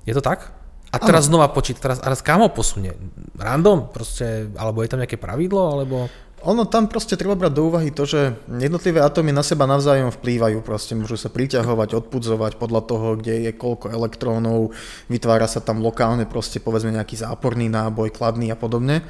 [0.05, 0.58] Je to tak?
[0.89, 1.37] A teraz ano.
[1.37, 2.97] znova počíta, teraz, teraz kam ho posunie?
[3.37, 3.93] Random?
[3.93, 5.61] Proste, alebo je tam nejaké pravidlo?
[5.61, 6.09] Alebo...
[6.47, 10.63] Ono tam proste treba brať do úvahy to, že jednotlivé atómy na seba navzájom vplývajú,
[10.63, 14.71] proste môžu sa priťahovať, odpudzovať podľa toho, kde je koľko elektrónov,
[15.11, 19.03] vytvára sa tam lokálne proste povedzme nejaký záporný náboj, kladný a podobne.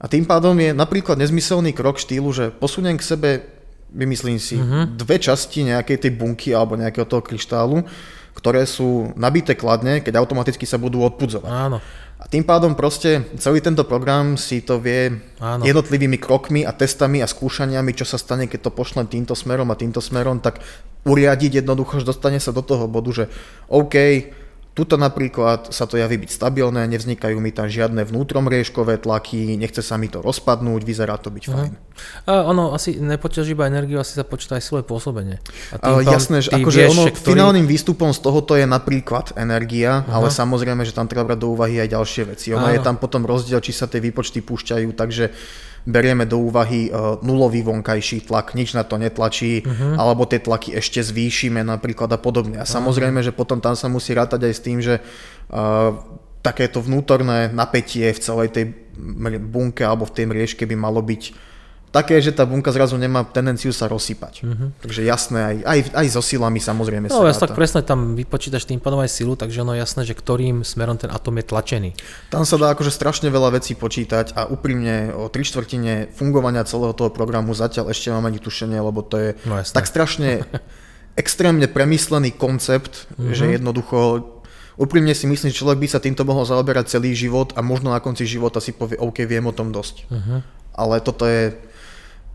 [0.00, 3.30] A tým pádom je napríklad nezmyselný krok štýlu, že posuniem k sebe,
[3.92, 4.88] vymyslím si, uh-huh.
[4.94, 7.84] dve časti nejakej tej bunky alebo nejakého toho kryštálu,
[8.40, 11.52] ktoré sú nabité kladne, keď automaticky sa budú odpudzovať.
[11.52, 11.78] Áno.
[12.20, 15.64] A tým pádom proste celý tento program si to vie Áno.
[15.64, 19.76] jednotlivými krokmi a testami a skúšaniami, čo sa stane, keď to pošlem týmto smerom a
[19.76, 20.60] týmto smerom, tak
[21.08, 23.24] uriadiť jednoducho, že dostane sa do toho bodu, že
[23.72, 23.96] OK,
[24.70, 29.98] Tuto napríklad sa to javí byť stabilné, nevznikajú mi tam žiadne vnútromriežkové tlaky, nechce sa
[29.98, 31.54] mi to rozpadnúť, vyzerá to byť uh-huh.
[31.58, 31.72] fajn.
[32.30, 35.42] A ono asi nepočítaš iba energiu, asi sa počíta aj svoje pôsobenie.
[35.74, 37.34] A tým uh, jasné, že akože ono, ktorý...
[37.34, 40.22] finálnym výstupom z tohoto je napríklad energia, uh-huh.
[40.22, 42.54] ale samozrejme, že tam treba brať do úvahy aj ďalšie veci.
[42.54, 45.34] Ono je tam potom rozdiel, či sa tie výpočty púšťajú, takže
[45.88, 46.90] berieme do úvahy e,
[47.24, 49.96] nulový vonkajší tlak, nič na to netlačí, uh-huh.
[49.96, 52.60] alebo tie tlaky ešte zvýšime napríklad a podobne.
[52.60, 55.96] A samozrejme, že potom tam sa musí rátať aj s tým, že uh,
[56.40, 58.64] takéto vnútorné napätie v celej tej
[59.40, 61.22] bunke alebo v tej mriežke by malo byť
[61.90, 64.46] také, že tá bunka zrazu nemá tendenciu sa rozsypať.
[64.46, 64.70] Uh-huh.
[64.78, 68.78] Takže jasné, aj, aj, aj so silami samozrejme no, ja tak presne tam vypočítaš tým
[68.78, 71.90] pádom aj silu, takže ono je jasné, že ktorým smerom ten atom je tlačený.
[72.30, 76.94] Tam sa dá akože strašne veľa vecí počítať a úprimne o tri štvrtine fungovania celého
[76.94, 80.46] toho programu zatiaľ ešte mám ani tušenie, lebo to je no, tak strašne
[81.22, 83.34] extrémne premyslený koncept, uh-huh.
[83.34, 84.38] že jednoducho
[84.80, 88.00] Úprimne si myslím, že človek by sa týmto mohol zaoberať celý život a možno na
[88.00, 90.08] konci života si povie, OK, viem o tom dosť.
[90.08, 90.40] Uh-huh.
[90.72, 91.52] Ale toto je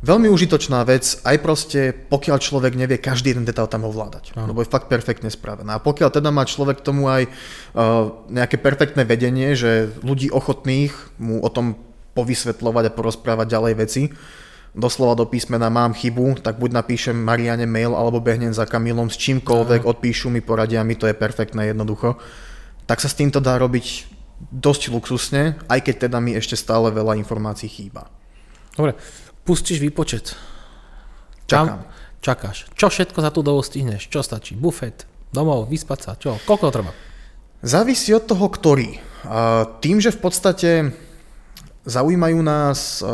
[0.06, 4.38] Veľmi užitočná vec, aj proste, pokiaľ človek nevie každý jeden detail tam ovládať.
[4.38, 5.82] Lebo je fakt perfektne spravená.
[5.82, 10.94] A pokiaľ teda má človek k tomu aj uh, nejaké perfektné vedenie, že ľudí ochotných
[11.18, 11.74] mu o tom
[12.13, 14.02] povysvetľovať a porozprávať ďalej veci,
[14.78, 19.18] doslova do písmena mám chybu, tak buď napíšem Mariane mail, alebo behnem za Kamilom s
[19.18, 22.22] čímkoľvek, odpíšu mi, poradia mi, to je perfektné jednoducho.
[22.86, 24.06] Tak sa s týmto dá robiť
[24.54, 28.12] dosť luxusne, aj keď teda mi ešte stále veľa informácií chýba.
[28.76, 29.00] Dobre,
[29.46, 30.34] pustíš výpočet.
[31.46, 31.86] Čakám.
[31.86, 31.94] Tam,
[32.26, 32.66] čakáš.
[32.74, 34.10] Čo všetko za tú dobu stihneš?
[34.10, 34.58] Čo stačí?
[34.58, 36.42] Bufet, domov, vyspať sa, čo?
[36.50, 36.92] Koľko to trvá?
[37.62, 38.98] Závisí od toho, ktorý.
[39.86, 40.70] Tým, že v podstate
[41.86, 43.06] zaujímajú nás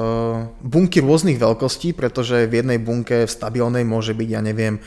[0.64, 4.80] bunky rôznych veľkostí, pretože v jednej bunke v stabilnej môže byť, ja neviem,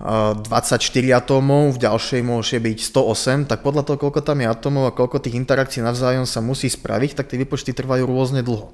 [0.00, 0.80] 24
[1.12, 5.20] atómov, v ďalšej môže byť 108, tak podľa toho, koľko tam je atómov a koľko
[5.20, 8.72] tých interakcií navzájom sa musí spraviť, tak tie výpočty trvajú rôzne dlho.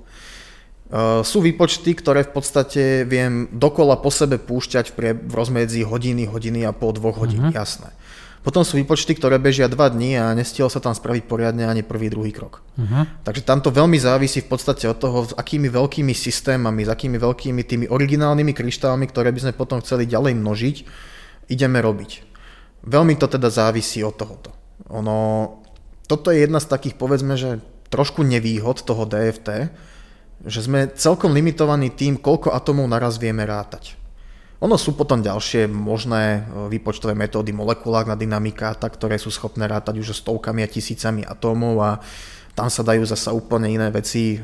[1.20, 6.72] Sú výpočty, ktoré v podstate viem dokola po sebe púšťať v, rozmedzi hodiny, hodiny a
[6.72, 7.52] po dvoch hodín, uh-huh.
[7.52, 7.92] jasné.
[8.40, 12.08] Potom sú výpočty, ktoré bežia dva dní a nestihol sa tam spraviť poriadne ani prvý,
[12.08, 12.64] druhý krok.
[12.80, 13.04] Uh-huh.
[13.20, 17.20] Takže tam to veľmi závisí v podstate od toho, s akými veľkými systémami, s akými
[17.20, 20.76] veľkými tými originálnymi kryštálmi, ktoré by sme potom chceli ďalej množiť,
[21.52, 22.24] ideme robiť.
[22.88, 24.56] Veľmi to teda závisí od tohoto.
[24.88, 25.60] Ono,
[26.08, 27.60] toto je jedna z takých, povedzme, že
[27.92, 29.68] trošku nevýhod toho DFT,
[30.46, 33.98] že sme celkom limitovaní tým, koľko atomov naraz vieme rátať.
[34.58, 40.02] Ono sú potom ďalšie možné e, výpočtové metódy, molekulárna dynamika, tak, ktoré sú schopné rátať
[40.02, 41.90] už stovkami a tisícami atómov a
[42.58, 44.38] tam sa dajú zasa úplne iné veci e,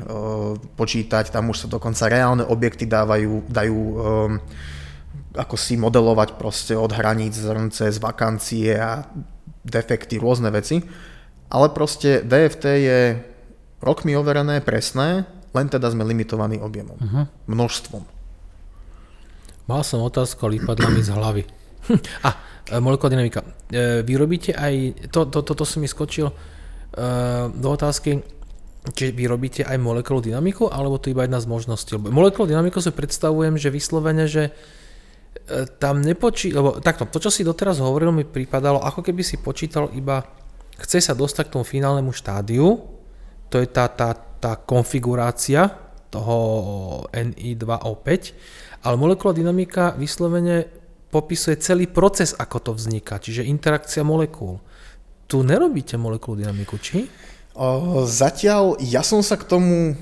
[0.55, 3.95] počítať, tam už sa dokonca reálne objekty dávajú, dajú e,
[5.35, 9.03] ako si modelovať proste od hraníc zrnce z vakancie a
[9.67, 10.79] defekty, rôzne veci.
[11.51, 12.99] Ale proste DFT je
[13.83, 17.25] rokmi overené, presné, len teda sme limitovaní objemom, uh-huh.
[17.47, 18.03] množstvom.
[19.65, 21.43] Mal som otázku, ale vypadla mi z hlavy.
[22.27, 22.29] a,
[22.69, 23.41] e, dynamika.
[23.71, 26.33] E, vy robíte aj, to, to, to, to som mi skočil e,
[27.49, 28.21] do otázky,
[28.93, 31.97] či vy robíte aj molekulovú dynamiku, alebo to iba jedna z možností.
[31.97, 34.53] Molekulovú dynamiku si predstavujem, že vyslovene, že
[35.77, 39.93] tam nepočí, lebo takto, to čo si doteraz hovoril mi pripadalo, ako keby si počítal
[39.93, 40.25] iba,
[40.81, 42.81] chce sa dostať k tomu finálnemu štádiu,
[43.53, 45.73] to je tá, tá, tá konfigurácia
[46.13, 46.37] toho
[47.09, 48.05] NI2O5,
[48.85, 50.69] ale molekulová dynamika vyslovene
[51.09, 54.61] popisuje celý proces, ako to vzniká, čiže interakcia molekúl.
[55.25, 57.09] Tu nerobíte molekulovú dynamiku, či?
[57.57, 59.97] O, zatiaľ ja som sa k tomu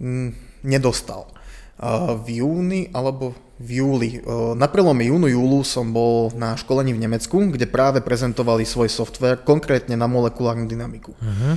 [0.00, 1.28] mm, nedostal.
[1.76, 4.10] O, v júni alebo v júli.
[4.56, 9.40] Na prelome júnu júlu som bol na školení v Nemecku, kde práve prezentovali svoj software
[9.40, 11.16] konkrétne na molekulárnu dynamiku.
[11.16, 11.56] Uh-huh.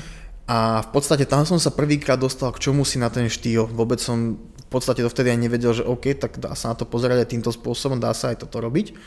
[0.49, 3.69] A v podstate tam som sa prvýkrát dostal k čomu si na ten štýl.
[3.69, 7.21] Vôbec som v podstate dovtedy aj nevedel, že OK, tak dá sa na to pozerať
[7.21, 8.97] aj týmto spôsobom, dá sa aj toto robiť.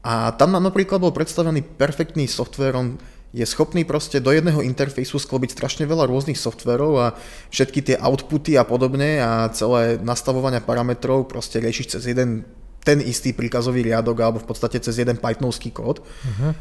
[0.00, 2.96] A tam nám napríklad bol predstavený perfektný software, on
[3.32, 7.06] je schopný proste do jedného interfejsu sklobiť strašne veľa rôznych softverov a
[7.48, 12.44] všetky tie outputy a podobne a celé nastavovania parametrov proste riešiť cez jeden
[12.84, 16.02] ten istý príkazový riadok alebo v podstate cez jeden Pythonovský kód.
[16.02, 16.52] Uh-huh.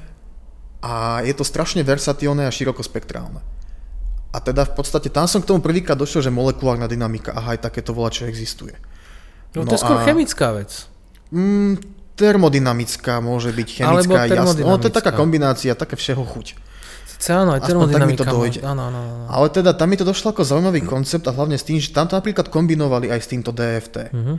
[0.85, 3.60] A je to strašne versatilné a širokospektrálne.
[4.31, 7.67] A teda v podstate tam som k tomu prvýkrát došiel, že molekulárna dynamika, aha, aj
[7.67, 8.71] takéto volá, čo existuje.
[9.51, 10.07] No, no to je skôr a...
[10.07, 10.87] chemická vec.
[11.35, 11.83] Mm,
[12.15, 14.63] termodynamická môže byť, chemická, jasná.
[14.63, 16.47] No to je taká kombinácia, také všeho chuť.
[17.11, 18.07] Sice áno, aj termodynamika.
[18.07, 18.59] Tak mi to dojde.
[18.63, 19.25] Áno, áno, áno.
[19.27, 22.07] Ale teda tam mi to došlo ako zaujímavý koncept a hlavne s tým, že tam
[22.07, 23.97] to napríklad kombinovali aj s týmto DFT.
[24.09, 24.15] Uh-huh.
[24.15, 24.35] Mhm.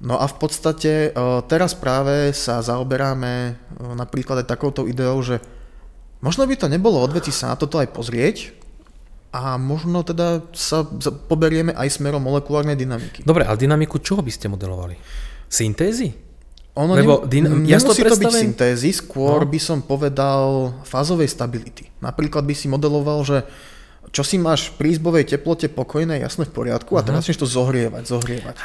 [0.00, 3.52] No a v podstate e, teraz práve sa zaoberáme e,
[3.92, 5.44] napríklad aj takouto ideou, že
[6.24, 8.56] možno by to nebolo odveci sa na toto aj pozrieť,
[9.30, 10.82] a možno teda sa
[11.30, 13.22] poberieme aj smerom molekulárnej dynamiky.
[13.22, 14.98] Dobre, ale dynamiku čoho by ste modelovali?
[15.46, 16.10] Syntézy?
[16.78, 19.50] Ono Lebo nem, dyn- ja to, to byť syntézy, skôr no.
[19.50, 21.90] by som povedal fázovej stability.
[21.98, 23.42] Napríklad by si modeloval, že
[24.10, 28.56] čo si máš pri izbovej teplote pokojné, jasné v poriadku a teraz to zohrievať, zohrievať.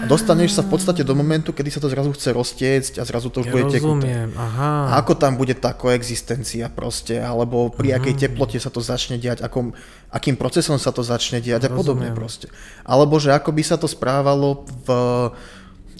[0.00, 3.28] A dostaneš sa v podstate do momentu, kedy sa to zrazu chce roztiecť a zrazu
[3.28, 4.32] to už ja bude tekuté.
[4.32, 4.96] Aha.
[4.96, 9.44] A ako tam bude tá koexistencia proste, alebo pri akej teplote sa to začne diať,
[9.44, 9.76] akom,
[10.08, 12.48] akým procesom sa to začne diať a podobne proste.
[12.88, 14.88] Alebo že ako by sa to správalo v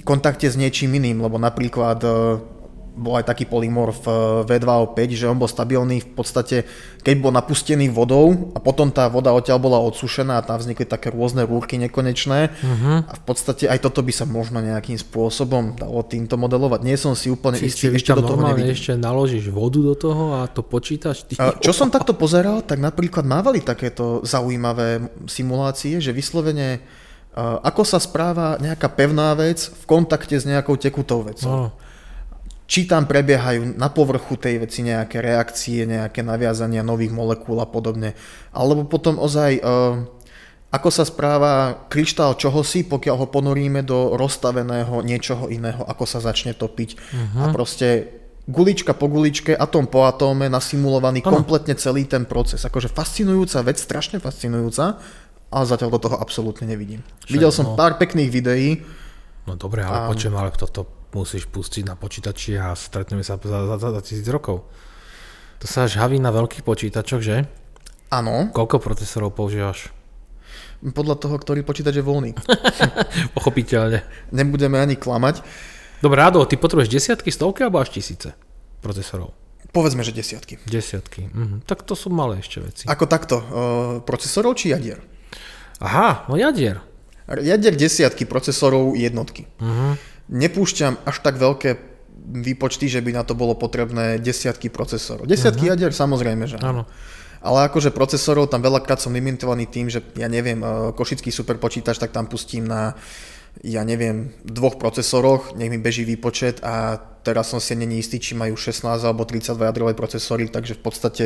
[0.05, 2.01] kontakte s niečím iným, lebo napríklad
[2.95, 4.07] bol aj taký polymorf
[4.47, 6.63] V2O5, že on bol stabilný v podstate,
[7.03, 11.11] keď bol napustený vodou a potom tá voda odtiaľ bola odsušená a tam vznikli také
[11.11, 12.97] rôzne rúrky nekonečné uh-huh.
[13.05, 16.81] a v podstate aj toto by sa možno nejakým spôsobom dalo týmto modelovať.
[16.87, 18.73] Nie som si úplne Či istý, ešte do toho nevidím.
[18.73, 21.27] ešte naložíš vodu do toho a to počítaš?
[21.27, 21.59] Ty...
[21.59, 26.79] Čo som takto pozeral, tak napríklad mávali takéto zaujímavé simulácie, že vyslovene
[27.43, 31.51] ako sa správa nejaká pevná vec v kontakte s nejakou tekutou vecou.
[31.51, 31.85] Oh
[32.65, 38.17] či tam prebiehajú na povrchu tej veci nejaké reakcie, nejaké naviazania nových molekúl a podobne.
[38.57, 40.01] Alebo potom ozaj, uh,
[40.73, 46.57] ako sa správa kryštál čohosi, pokiaľ ho ponoríme do rozstaveného niečoho iného, ako sa začne
[46.57, 46.91] topiť.
[46.97, 47.41] Uh-huh.
[47.45, 48.09] A proste
[48.49, 51.41] gulička po guličke, atóm po atóme, nasimulovaný ano.
[51.41, 52.65] kompletne celý ten proces.
[52.65, 55.01] Akože fascinujúca vec, strašne fascinujúca,
[55.53, 57.05] ale zatiaľ do toho absolútne nevidím.
[57.25, 57.77] Však, Videl som no.
[57.77, 58.81] pár pekných videí.
[59.45, 60.11] No dobre, ale a...
[60.11, 64.27] počujem, ale toto musíš pustiť na počítači a stretneme sa za, za, za, za tisíc
[64.27, 64.67] rokov.
[65.63, 67.47] To sa až haví na veľkých počítačoch, že?
[68.13, 69.95] Áno, Koľko procesorov používaš?
[70.85, 72.37] podľa toho, ktorý počítač je voľný.
[73.37, 74.05] Pochopiteľne.
[74.37, 75.41] Nebudeme ani klamať.
[76.05, 78.37] Dobre, Rado, ty potrebuješ desiatky, stovky alebo až tisíce
[78.85, 79.33] procesorov?
[79.73, 80.61] Povedzme, že desiatky.
[80.69, 81.33] Desiatky.
[81.33, 81.65] Mhm.
[81.65, 82.85] Tak to sú malé ešte veci.
[82.85, 83.45] Ako takto, uh,
[84.05, 85.01] procesorov či jadier?
[85.81, 86.85] Aha, no jadier.
[87.25, 89.49] Jadier desiatky, procesorov jednotky.
[89.59, 90.14] Mhm.
[90.31, 95.29] Nepúšťam až tak veľké výpočty, že by na to bolo potrebné desiatky procesorov.
[95.29, 96.89] Desiatky jadier samozrejme, že Áno.
[97.45, 102.17] Ale akože procesorov tam veľakrát som limitovaný tým, že ja neviem, eh, košický superpočítač, tak
[102.17, 102.97] tam pustím na
[103.63, 108.35] ja neviem, dvoch procesoroch, nech mi beží výpočet a teraz som si není istý, či
[108.35, 111.25] majú 16 alebo 32 jadrové procesory, takže v podstate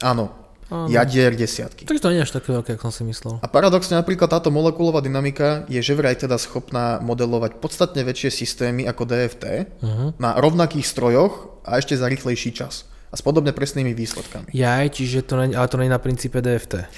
[0.00, 0.32] áno,
[0.72, 0.88] Áno.
[0.88, 1.84] jadier desiatky.
[1.84, 3.36] Takže to nie je až také veľké, ako som si myslel.
[3.44, 8.88] A paradoxne napríklad táto molekulová dynamika je že vraj teda schopná modelovať podstatne väčšie systémy
[8.88, 9.44] ako DFT
[9.82, 10.14] Uh-huh.
[10.16, 12.88] na rovnakých strojoch a ešte za rýchlejší čas.
[13.12, 14.48] A s podobne presnými výsledkami.
[14.56, 16.88] Jaj, čiže to nie, ale to nie je na princípe DFT.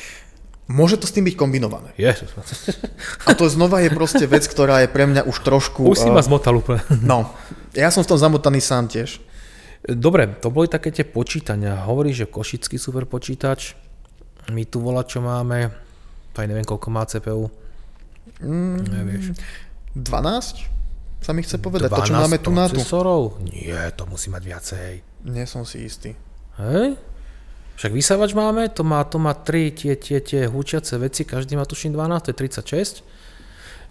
[0.71, 1.93] Môže to s tým byť kombinované.
[2.01, 2.33] Ježiš.
[3.29, 5.85] A to znova je proste vec, ktorá je pre mňa už trošku...
[5.93, 6.81] Už si eh, ma zmotal úplne.
[7.05, 7.35] No,
[7.77, 9.21] ja som v tom zamotaný sám tiež.
[9.85, 11.85] Dobre, to boli také tie počítania.
[11.85, 13.77] Hovorí, že košický super počítač.
[14.49, 15.68] My tu volá, čo máme.
[16.35, 17.53] Aj neviem, koľko má CPU.
[18.40, 19.25] Mm, Nevieš.
[19.92, 21.20] 12?
[21.20, 21.92] Sa mi chce povedať.
[21.92, 22.81] 12 To, čo máme tu na tu.
[23.44, 24.90] Nie, to musí mať viacej.
[25.29, 26.16] Nie som si istý.
[26.61, 26.97] Hej?
[27.75, 31.66] Však vysávač máme, to má, to má 3 tie, tie, tie húčiace veci, každý má
[31.66, 33.03] tuším 12, to je 36.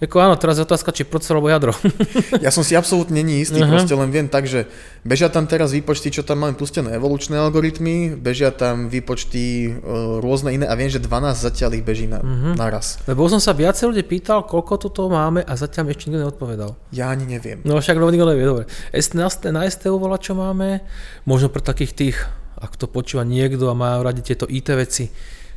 [0.04, 1.72] Jako áno, teraz je otázka, či procesor alebo jadro.
[2.44, 3.72] Ja som si absolútne není istý, Aha.
[3.72, 4.68] proste len viem tak, že
[5.02, 9.80] bežia tam teraz výpočty, čo tam máme pustené evolučné algoritmy, bežia tam výpočty e,
[10.20, 11.08] rôzne iné a viem, že 12
[11.39, 12.60] zatiaľ ich beží na, Mhm.
[12.60, 13.00] naraz.
[13.06, 16.76] Lebo som sa viacej ľudí pýtal, koľko tu toho máme a zatiaľ ešte nikto neodpovedal.
[16.92, 17.63] Ja ani neviem.
[17.63, 18.63] No však rovný nikto nevie, dobre.
[19.48, 20.84] Na STU volá, čo máme,
[21.24, 22.18] možno pre takých tých,
[22.60, 25.08] ak to počúva niekto a má radi tieto IT veci,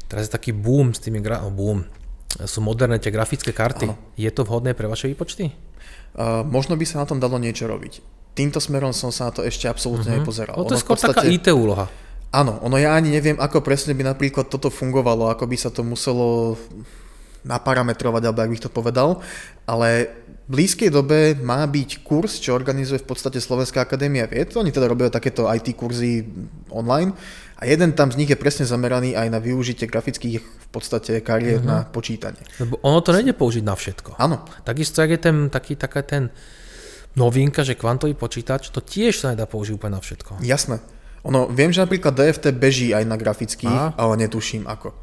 [0.06, 1.82] teraz je taký boom s tými, gra- no boom,
[2.44, 3.88] sú moderné tie grafické karty.
[3.88, 3.96] Áno.
[4.20, 5.56] Je to vhodné pre vaše výpočty?
[6.16, 8.04] Uh, možno by sa na tom dalo niečo robiť.
[8.36, 10.60] Týmto smerom som sa na to ešte absolútne nepozeral.
[10.60, 11.88] No to je Ono skôr taká IT úloha.
[12.36, 15.80] Áno, ono ja ani neviem, ako presne by napríklad toto fungovalo, ako by sa to
[15.80, 16.60] muselo
[17.46, 19.22] naparametrovať, alebo ak bych to povedal,
[19.64, 20.10] ale
[20.50, 24.52] v blízkej dobe má byť kurz, čo organizuje v podstate Slovenská akadémia vied.
[24.58, 26.26] Oni teda robia takéto IT kurzy
[26.70, 27.14] online
[27.56, 31.58] a jeden tam z nich je presne zameraný aj na využitie grafických v podstate kariér
[31.58, 31.64] Mhm.
[31.64, 32.40] na počítanie.
[32.56, 34.16] Lebo ono to nejde použiť na všetko.
[34.16, 36.28] Áno, Takisto, jak je ten, taký, taká ten
[37.12, 40.40] novinka, že kvantový počítač, to tiež sa nedá použiť úplne na všetko.
[40.42, 40.80] jasné.
[41.22, 43.98] Ono, viem, že napríklad DFT beží aj na grafických, Á.
[43.98, 44.94] ale netuším ako.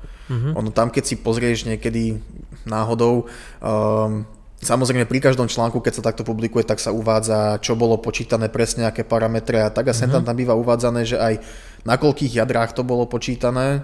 [0.56, 2.16] Ono tam, keď si pozrieš niekedy
[2.64, 3.28] náhodou,
[3.60, 4.24] um,
[4.58, 8.88] samozrejme pri každom článku, keď sa takto publikuje, tak sa uvádza, čo bolo počítané presne,
[8.88, 11.44] aké parametre a tak a sem tam tam býva uvádzané, že aj
[11.84, 13.84] na koľkých jadrách to bolo počítané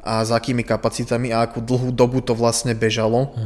[0.00, 3.36] a za akými kapacitami a akú dlhú dobu to vlastne bežalo.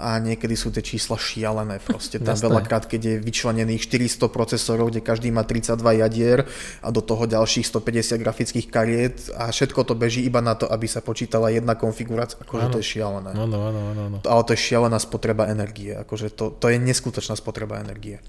[0.00, 2.16] A niekedy sú tie čísla šialené proste.
[2.16, 2.48] Tam Jasné.
[2.48, 6.48] veľakrát, keď je vyčlenených 400 procesorov, kde každý má 32 jadier
[6.80, 10.88] a do toho ďalších 150 grafických kariet a všetko to beží iba na to, aby
[10.88, 12.40] sa počítala jedna konfigurácia.
[12.40, 13.36] Akože to je šialené.
[13.36, 14.18] Áno, áno, áno.
[14.24, 15.92] Ale to je šialená spotreba energie.
[15.92, 18.24] Akože to, to je neskutočná spotreba energie.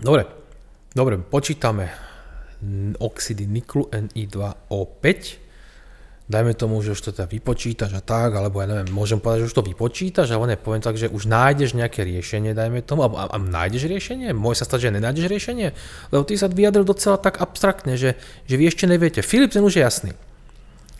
[0.00, 0.24] Dobre,
[0.96, 2.15] dobre, počítame
[3.00, 5.06] oxidy niklu Ni2O5.
[6.26, 9.48] Dajme tomu, že už to teda vypočítaš a tak, alebo ja neviem, môžem povedať, že
[9.54, 13.22] už to vypočítaš, ale ne, poviem tak, že už nájdeš nejaké riešenie, dajme tomu, alebo
[13.22, 14.34] a, a nájdeš riešenie?
[14.34, 15.70] Môže sa stať, že nenájdeš riešenie?
[16.10, 18.18] Lebo ty sa vyjadril docela tak abstraktne, že,
[18.50, 19.22] že vy ešte neviete.
[19.22, 20.12] Filip, ten už je jasný.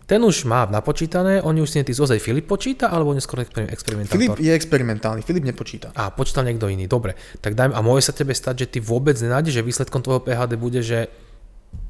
[0.07, 3.43] Ten už má napočítané, oni už si ty ozaj Filip počíta, alebo on je skôr
[3.43, 4.15] experimentátor?
[4.15, 5.91] Filip je experimentálny, Filip nepočíta.
[5.99, 7.19] A počítal niekto iný, dobre.
[7.43, 10.55] Tak dajme, a môže sa tebe stať, že ty vôbec nenájdeš, že výsledkom tvojho PHD
[10.55, 11.11] bude, že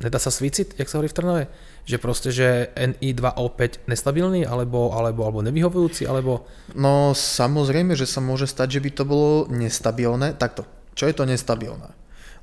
[0.02, 1.44] nedá sa svíciť, jak sa hovorí v Trnave?
[1.86, 6.46] Že proste, že NI2O5 nestabilný, alebo, alebo, alebo nevyhovujúci, alebo...
[6.74, 10.34] No samozrejme, že sa môže stať, že by to bolo nestabilné.
[10.36, 10.66] Takto,
[10.98, 11.94] čo je to nestabilné?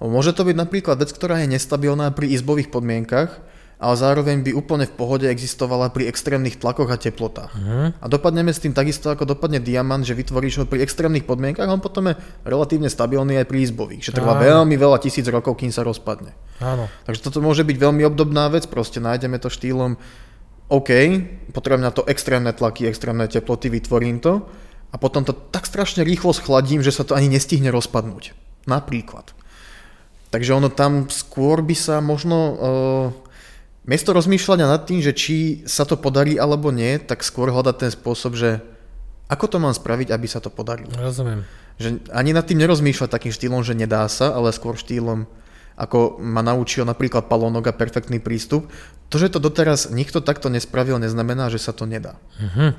[0.03, 3.39] Môže to byť napríklad vec, ktorá je nestabilná pri izbových podmienkach,
[3.81, 7.51] ale zároveň by úplne v pohode existovala pri extrémnych tlakoch a teplotách.
[7.53, 7.99] Mhm.
[7.99, 11.75] A dopadneme s tým takisto, ako dopadne diamant, že vytvoríš ho pri extrémnych podmienkach a
[11.75, 12.15] on potom je
[12.47, 14.43] relatívne stabilný aj pri izbových, že trvá Áno.
[14.43, 16.31] veľmi veľa tisíc rokov, kým sa rozpadne.
[16.63, 16.87] Áno.
[17.09, 19.99] Takže toto môže byť veľmi obdobná vec, proste nájdeme to štýlom
[20.71, 20.89] OK,
[21.51, 24.47] potrebujem na to extrémne tlaky, extrémne teploty, vytvorím to
[24.89, 28.33] a potom to tak strašne rýchlo schladím, že sa to ani nestihne rozpadnúť.
[28.63, 29.35] Napríklad.
[30.31, 32.37] Takže ono tam skôr by sa možno...
[32.57, 33.32] Uh,
[33.83, 37.91] miesto rozmýšľania nad tým, že či sa to podarí alebo nie, tak skôr hľadať ten
[37.91, 38.63] spôsob, že
[39.31, 40.91] ako to mám spraviť, aby sa to podarilo.
[40.93, 41.47] Rozumiem.
[41.81, 45.25] Že ani nad tým nerozmýšľať takým štýlom, že nedá sa, ale skôr štýlom,
[45.73, 48.69] ako ma naučil napríklad Palonok a perfektný prístup.
[49.09, 52.17] To, že to doteraz nikto takto nespravil, neznamená, že sa to nedá.
[52.37, 52.77] Uh-huh.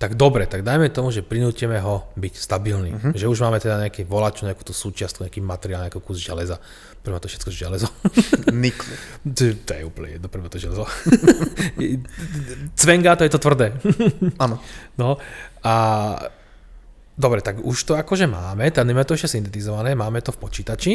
[0.00, 2.90] Tak dobre, tak dajme tomu, že prinútime ho byť stabilný.
[2.96, 3.12] Uh-huh.
[3.12, 6.56] Že už máme teda nejaký volač, nejakú tú súčiastku, nejaký materiál, nejaký kus železa.
[7.04, 7.84] Prvé to všetko železo.
[8.64, 8.96] Niklu.
[9.28, 10.88] to, to je úplne jedno, prvé to železo.
[12.80, 13.76] Cvenga to je to tvrdé.
[14.44, 14.56] Áno.
[14.96, 15.20] no
[15.60, 15.74] a
[17.12, 20.92] dobre, tak už to akože máme, tam nemáme to ešte syntetizované, máme to v počítači.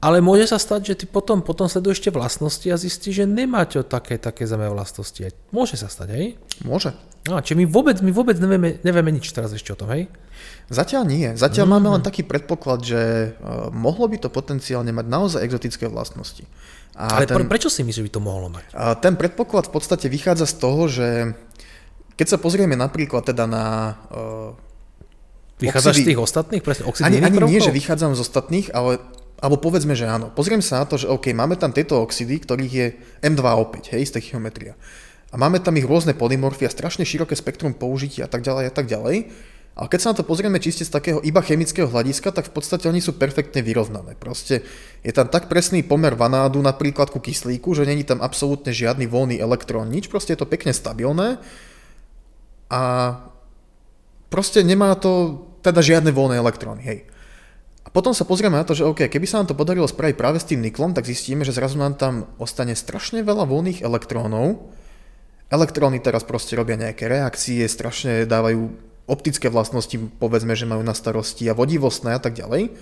[0.00, 3.64] Ale môže sa stať, že ty potom, potom sleduješ ešte vlastnosti a zistíš, že nemá
[3.64, 5.32] to také, také zemé vlastnosti.
[5.48, 6.26] Môže sa stať, hej?
[6.60, 6.92] Môže.
[7.24, 10.12] No, čiže my vôbec, my vôbec nevieme, nevieme nič teraz ešte o tom, hej?
[10.68, 11.32] Zatiaľ nie.
[11.32, 11.84] Zatiaľ mm-hmm.
[11.88, 16.44] máme len taký predpoklad, že uh, mohlo by to potenciálne mať naozaj exotické vlastnosti.
[16.92, 18.64] A Ale ten, prečo si myslíš, že by to mohlo mať?
[18.76, 21.32] A ten predpoklad v podstate vychádza z toho, že
[22.20, 24.52] keď sa pozrieme napríklad teda na uh,
[25.58, 26.62] Vychádzaš oxidy, z tých ostatných?
[26.62, 29.00] Presne, ani, ani nie, že vychádzam z ostatných, ale
[29.38, 30.30] alebo povedzme, že áno.
[30.30, 32.86] Pozriem sa na to, že OK, máme tam tieto oxidy, ktorých je
[33.26, 34.78] M2O5, hej, z stechiometria.
[35.34, 38.72] A máme tam ich rôzne polymorfy a strašne široké spektrum použitia a tak ďalej a
[38.72, 39.16] tak ďalej.
[39.74, 42.86] Ale keď sa na to pozrieme čiste z takého iba chemického hľadiska, tak v podstate
[42.86, 44.14] oni sú perfektne vyrovnané.
[44.14, 44.62] Proste
[45.02, 49.42] je tam tak presný pomer vanádu napríklad ku kyslíku, že není tam absolútne žiadny voľný
[49.42, 51.42] elektrón, nič, proste je to pekne stabilné
[52.70, 52.82] a
[54.30, 56.98] proste nemá to teda žiadne voľné elektróny, hej.
[57.94, 60.50] Potom sa pozrieme na to, že OK, keby sa nám to podarilo spraviť práve s
[60.50, 64.66] tým niklom, tak zistíme, že zrazu nám tam ostane strašne veľa voľných elektrónov.
[65.46, 68.74] Elektróny teraz proste robia nejaké reakcie, strašne dávajú
[69.06, 72.74] optické vlastnosti, povedzme, že majú na starosti a vodivostné a tak ďalej.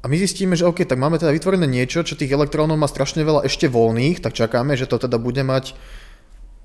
[0.00, 3.24] A my zistíme, že OK, tak máme teda vytvorené niečo, čo tých elektrónov má strašne
[3.24, 5.72] veľa ešte voľných, tak čakáme, že to teda bude mať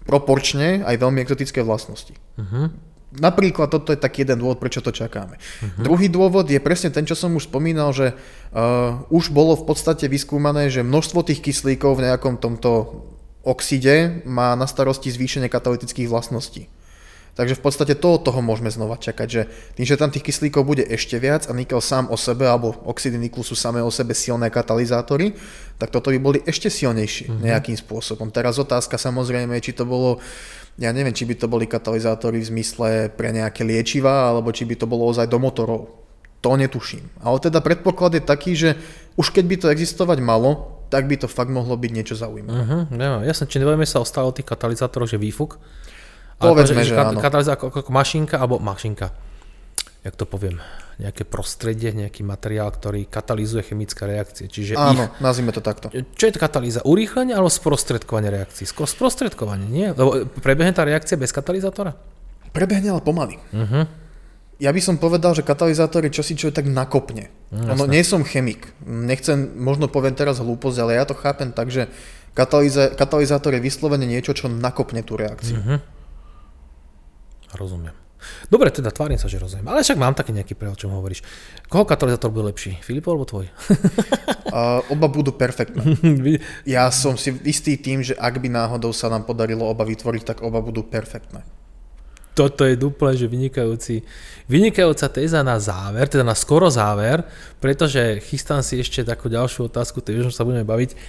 [0.03, 2.15] proporčne aj veľmi exotické vlastnosti.
[2.35, 2.75] Uh-huh.
[3.19, 5.39] Napríklad toto je taký jeden dôvod, prečo to čakáme.
[5.39, 5.83] Uh-huh.
[5.83, 10.07] Druhý dôvod je presne ten, čo som už spomínal, že uh, už bolo v podstate
[10.11, 13.03] vyskúmané, že množstvo tých kyslíkov v nejakom tomto
[13.45, 16.67] oxide má na starosti zvýšenie katalytických vlastností.
[17.35, 20.63] Takže v podstate to od toho môžeme znova čakať, že tým, že tam tých kyslíkov
[20.63, 24.15] bude ešte viac a nikel sám o sebe, alebo oxidy niklu sú samé o sebe
[24.15, 25.35] silné katalizátory,
[25.75, 27.43] tak toto by boli ešte silnejšie uh-huh.
[27.43, 28.31] nejakým spôsobom.
[28.31, 30.23] Teraz otázka samozrejme, či to bolo
[30.75, 34.75] ja neviem, či by to boli katalizátory v zmysle pre nejaké liečiva, alebo či by
[34.75, 35.87] to bolo ozaj do motorov.
[36.43, 37.23] To netuším.
[37.23, 38.69] Ale teda predpoklad je taký, že
[39.15, 42.59] už keď by to existovať malo, tak by to fakt mohlo byť niečo zaujímavé.
[42.61, 45.57] Uh-huh, ja, jasne, či nebudeme sa ostalo tých katalizátoroch, že výfuk?
[46.37, 47.23] Povedzme, že, že, že áno.
[47.23, 49.09] Katalizátor ako, ako mašinka, alebo mašinka,
[50.03, 50.59] jak to poviem,
[50.95, 54.47] nejaké prostredie, nejaký materiál, ktorý katalizuje chemické reakcie.
[54.47, 55.91] Čiže Áno, ich, nazvime to takto.
[55.91, 56.87] Čo je to katalýza?
[56.87, 58.63] Urýchlenie alebo sprostredkovanie reakcií?
[58.63, 59.91] Skôr sprostredkovanie, nie?
[59.91, 61.99] Lebo prebehne tá reakcia bez katalizátora?
[62.55, 63.35] Prebehne ale pomaly.
[63.51, 63.83] Uh-huh.
[64.55, 67.27] Ja by som povedal, že katalizátor je čosi, čo je tak nakopne.
[67.51, 68.71] Uh, ono, nie som chemik.
[68.87, 71.91] Nechcem, možno poviem teraz hlúposť, ale ja to chápem tak, že
[72.95, 75.59] katalizátor je vyslovene niečo, čo nakopne tú reakciu.
[75.59, 75.83] Uh-huh.
[77.51, 78.04] Rozumiem.
[78.49, 79.65] Dobre, teda tvárim sa, že rozumiem.
[79.67, 81.25] Ale však mám taký nejaký prehľad, čo hovoríš.
[81.65, 82.77] Koho katalizátor bude lepší?
[82.81, 83.45] Filipov alebo tvoj?
[84.55, 85.81] uh, oba budú perfektné.
[86.77, 90.37] ja som si istý tým, že ak by náhodou sa nám podarilo oba vytvoriť, tak
[90.45, 91.41] oba budú perfektné.
[92.35, 94.03] Toto je úplne, že vynikajúci,
[94.51, 97.23] vynikajúca téza na záver, teda na skoro záver,
[97.63, 100.99] pretože chystám si ešte takú ďalšiu otázku, tej už sa budeme baviť.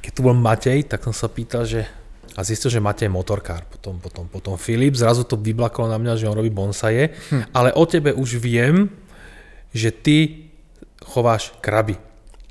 [0.00, 1.84] Keď tu bol Matej, tak som sa pýtal, že
[2.32, 6.28] a zistil, že máte motorkár, potom, potom, potom Filip, zrazu to vyblaklo na mňa, že
[6.28, 7.52] on robí bonsaje, hm.
[7.52, 8.88] ale o tebe už viem,
[9.72, 10.48] že ty
[11.04, 12.00] chováš kraby.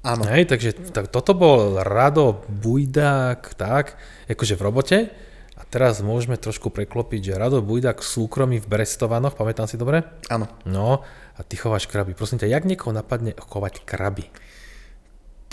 [0.02, 0.26] Áno.
[0.26, 4.98] Hej, takže tak, toto bol Rado Bujdák, tak, akože v robote.
[5.58, 10.02] A teraz môžeme trošku preklopiť, že Rado Bujdák súkromí v Brestovanoch, pamätám si dobre?
[10.26, 10.50] Áno.
[10.66, 11.06] No,
[11.38, 12.18] a ty chováš kraby.
[12.18, 14.26] Prosím ťa, jak niekoho napadne chovať kraby?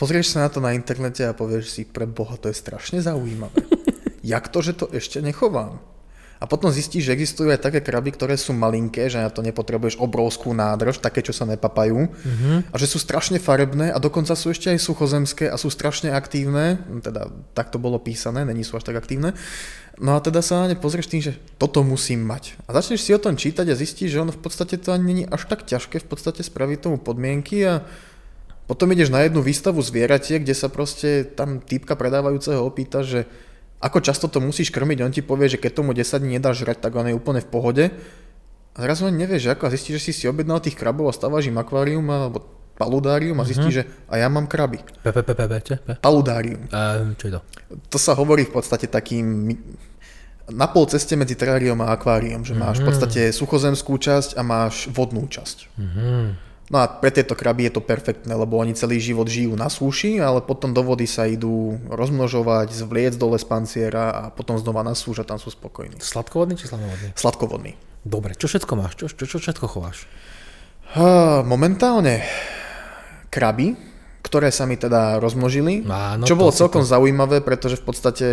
[0.01, 3.69] Pozrieš sa na to na internete a povieš si, pre Boha, to je strašne zaujímavé.
[4.23, 5.81] jak to, že to ešte nechovám?
[6.39, 9.99] A potom zistíš, že existujú aj také kraby, ktoré sú malinké, že na to nepotrebuješ
[9.99, 12.07] obrovskú nádrž, také, čo sa nepapajú.
[12.07, 12.71] Mm-hmm.
[12.71, 16.79] A že sú strašne farebné a dokonca sú ešte aj suchozemské a sú strašne aktívne.
[17.03, 17.27] Teda
[17.59, 19.35] tak to bolo písané, není sú až tak aktívne.
[19.99, 22.55] No a teda sa na ne pozrieš tým, že toto musím mať.
[22.71, 25.25] A začneš si o tom čítať a zistíš, že ono v podstate to ani není
[25.27, 27.83] až tak ťažké v podstate spraviť tomu podmienky a
[28.71, 33.27] potom ideš na jednu výstavu zvieratie, kde sa proste tam týpka predávajúceho opýta, že
[33.79, 36.83] ako často to musíš krmiť, on ti povie, že keď tomu 10 dní nedáš žrať,
[36.83, 37.85] tak on je úplne v pohode.
[38.75, 41.51] A zrazu ani nevieš, ako a zistíš, že si si objednal tých krabov a staváš
[41.51, 42.47] im akvárium alebo
[42.79, 43.91] paludárium a zistíš, uh-huh.
[43.91, 44.79] že a ja mám kraby.
[45.03, 45.11] P,
[45.99, 46.71] Paludárium.
[46.71, 47.41] Uh, čo je to?
[47.91, 49.51] To sa hovorí v podstate takým
[50.49, 54.89] na pol ceste medzi teráriom a akváriom, že máš v podstate suchozemskú časť a máš
[54.95, 55.69] vodnú časť.
[56.69, 60.21] No a pre tieto kraby je to perfektné, lebo oni celý život žijú na súši,
[60.21, 64.93] ale potom do vody sa idú rozmnožovať, zvliec dole z panciera a potom znova na
[64.93, 65.97] súž a tam sú spokojní.
[65.97, 67.09] Sladkovodný či sladovodný?
[67.17, 67.73] Sladkovodný.
[68.05, 69.01] Dobre, čo všetko máš?
[69.01, 70.05] Čo, čo, čo všetko chováš?
[70.93, 72.25] Uh, momentálne
[73.33, 73.77] kraby,
[74.29, 78.27] ktoré sa mi teda rozmnožili, Áno, čo to bolo celkom zaujímavé, pretože v podstate,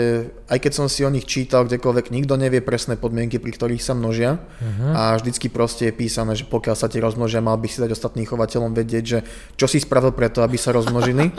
[0.46, 3.94] aj keď som si o nich čítal kdekoľvek, nikto nevie presné podmienky, pri ktorých sa
[3.94, 4.92] množia Mhm.
[4.92, 8.26] a vždycky proste je písané, že pokiaľ sa ti rozmnožia, mal by si dať ostatným
[8.26, 9.20] chovateľom vedieť, že
[9.56, 11.32] čo si spravil preto, aby sa rozmnožili.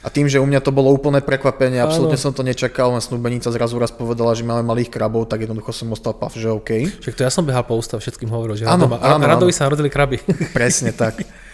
[0.00, 3.48] A tým, že u mňa to bolo úplné prekvapenie, absolútne som to nečakal, len snúbenica
[3.48, 7.00] zrazu raz povedala, že máme malých krabov, tak jednoducho som ostal pav, že OK.
[7.00, 9.48] Však to ja som behal po ústav, všetkým hovoril, že Áno, áno, áno.
[9.48, 10.20] sa narodili kraby.
[10.52, 11.24] Presne tak.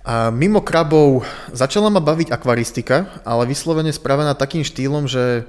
[0.00, 5.44] A mimo krabov začala ma baviť akvaristika, ale vyslovene spravená takým štýlom, že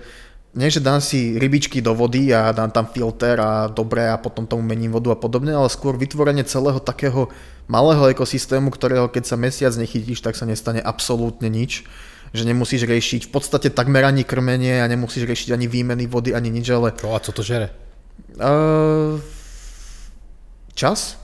[0.52, 4.44] nie, že dám si rybičky do vody a dám tam filter a dobre a potom
[4.44, 7.32] tomu mením vodu a podobne, ale skôr vytvorenie celého takého
[7.72, 11.88] malého ekosystému, ktorého keď sa mesiac nechytíš, tak sa nestane absolútne nič.
[12.36, 16.52] Že nemusíš riešiť v podstate takmer ani krmenie a nemusíš riešiť ani výmeny vody, ani
[16.52, 17.72] nič, ale Čo, a co to žere?
[18.40, 19.20] uh,
[20.76, 21.16] čas?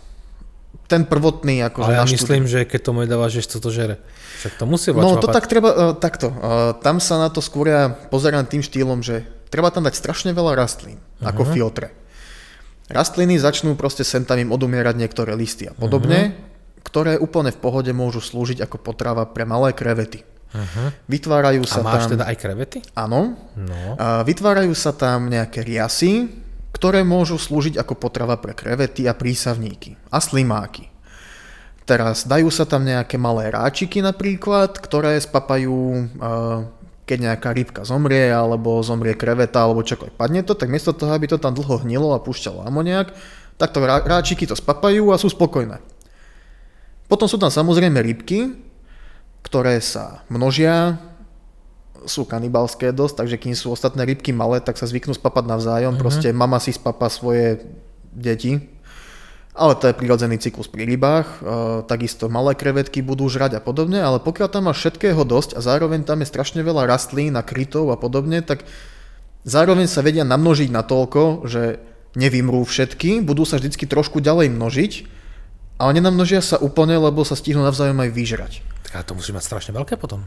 [0.88, 2.16] Ten prvotný, akože Ale ja štúdiu.
[2.16, 4.00] myslím, že keď tomu dávaš, že to žere.
[4.40, 6.32] Však to musí No to tak treba, uh, takto.
[6.32, 10.32] Uh, tam sa na to skôr ja pozerám tým štýlom, že treba tam dať strašne
[10.32, 11.28] veľa rastlín, uh-huh.
[11.28, 11.92] ako filtre.
[12.88, 16.88] Rastliny začnú proste sem tam im odumierať niektoré listy a podobne, uh-huh.
[16.88, 20.24] ktoré úplne v pohode môžu slúžiť ako potrava pre malé krevety.
[20.56, 20.96] Uh-huh.
[21.12, 22.16] Vytvárajú A sa máš tam...
[22.16, 22.80] teda aj krevety?
[22.96, 23.36] Áno.
[23.60, 24.00] No.
[24.00, 26.32] A vytvárajú sa tam nejaké riasy,
[26.78, 30.94] ktoré môžu slúžiť ako potrava pre krevety a prísavníky a slimáky.
[31.90, 35.74] Teraz dajú sa tam nejaké malé ráčiky napríklad, ktoré spapajú,
[36.22, 36.70] uh,
[37.10, 41.26] keď nejaká rybka zomrie, alebo zomrie kreveta, alebo čokoľvek padne to, tak miesto toho, aby
[41.26, 43.10] to tam dlho hnilo a púšťalo amoniak,
[43.58, 45.82] tak to rá- ráčiky to spapajú a sú spokojné.
[47.10, 48.54] Potom sú tam samozrejme rybky,
[49.42, 51.02] ktoré sa množia,
[52.08, 55.96] sú kanibalské dosť, takže kým sú ostatné rybky malé, tak sa zvyknú spapať navzájom.
[55.96, 56.04] Mm-hmm.
[56.04, 57.68] Proste mama si spapa svoje
[58.16, 58.60] deti,
[59.58, 61.28] ale to je prirodzený cyklus pri rybách.
[61.28, 61.36] E,
[61.90, 66.06] takisto malé krevetky budú žrať a podobne, ale pokiaľ tam máš všetkého dosť a zároveň
[66.06, 68.64] tam je strašne veľa rastlín a krytov a podobne, tak
[69.46, 71.82] zároveň sa vedia namnožiť natoľko, že
[72.14, 74.92] nevymrú všetky, budú sa vždycky trošku ďalej množiť,
[75.78, 78.54] ale nenamnožia sa úplne, lebo sa stihnú navzájom aj vyžrať.
[78.86, 80.26] Tak ale to musí mať strašne veľké potom.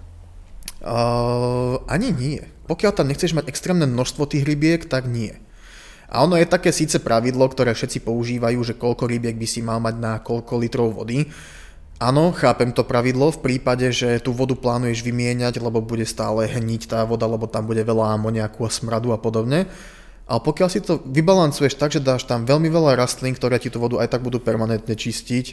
[0.80, 2.40] Uh, ani nie.
[2.64, 5.36] Pokiaľ tam nechceš mať extrémne množstvo tých rybiek, tak nie.
[6.10, 9.78] A ono je také síce pravidlo, ktoré všetci používajú, že koľko rybiek by si mal
[9.78, 11.30] mať na koľko litrov vody.
[12.00, 16.88] Áno, chápem to pravidlo v prípade, že tú vodu plánuješ vymieňať, lebo bude stále hniť
[16.88, 19.68] tá voda, lebo tam bude veľa amoniaku a smradu a podobne.
[20.24, 23.84] Ale pokiaľ si to vybalancuješ tak, že dáš tam veľmi veľa rastlín, ktoré ti tú
[23.84, 25.46] vodu aj tak budú permanentne čistiť,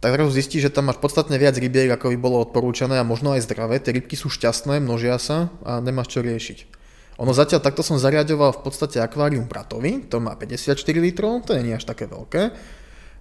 [0.00, 3.36] tak zrazu zistíš, že tam máš podstatne viac rybiek, ako by bolo odporúčané a možno
[3.36, 3.84] aj zdravé.
[3.84, 6.80] Tie rybky sú šťastné, množia sa a nemáš čo riešiť.
[7.20, 11.76] Ono zatiaľ takto som zariadoval v podstate akvárium bratovi, to má 54 litrov, to nie
[11.76, 12.42] je až také veľké.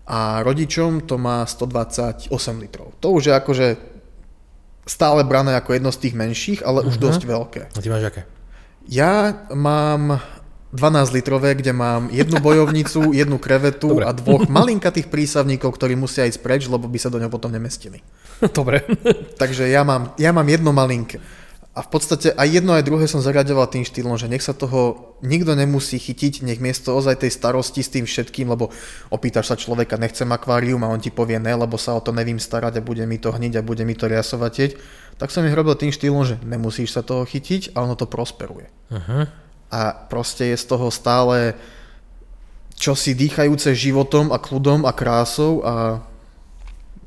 [0.07, 2.32] A rodičom to má 128
[2.63, 2.95] litrov.
[3.03, 3.67] To už je akože
[4.88, 7.61] stále brané ako jedno z tých menších, ale už dosť veľké.
[7.75, 8.23] A ty máš aké?
[8.88, 10.17] Ja mám
[10.70, 14.05] 12 litrové, kde mám jednu bojovnicu, jednu krevetu Dobre.
[14.05, 18.05] a dvoch malinkatých prísavníkov, ktorí musia ísť preč, lebo by sa do ňoho potom nemestili.
[18.57, 18.86] Dobre.
[19.41, 21.17] Takže ja mám, ja mám jedno malinké.
[21.78, 25.15] A v podstate aj jedno, aj druhé som zariadoval tým štýlom, že nech sa toho
[25.24, 28.74] nikto nemusí chytiť, nech miesto ozaj tej starosti s tým všetkým, lebo
[29.13, 32.36] opýtaš sa človeka, nechcem akvárium a on ti povie ne, lebo sa o to nevím
[32.36, 34.72] starať a bude mi to hniť a bude mi to riasovať tieť,
[35.22, 38.67] tak som ich robil tým štýlom, že nemusíš sa toho chytiť a ono to prosperuje.
[38.91, 39.30] Uh-huh.
[39.70, 41.53] A proste je z toho stále
[42.80, 45.99] čosi dýchajúce životom a kľudom a krásou a,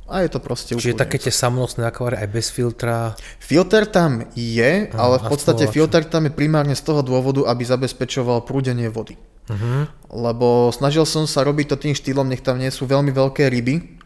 [0.05, 3.17] a je to proste Čiže úplne také tie samotné akvárie aj bez filtra.
[3.41, 8.45] Filter tam je, ale v podstate filter tam je primárne z toho dôvodu, aby zabezpečoval
[8.45, 9.17] prúdenie vody.
[9.49, 9.89] Uh-huh.
[10.13, 14.02] Lebo snažil som sa robiť to tým štýlom, nech tam nie sú veľmi veľké ryby.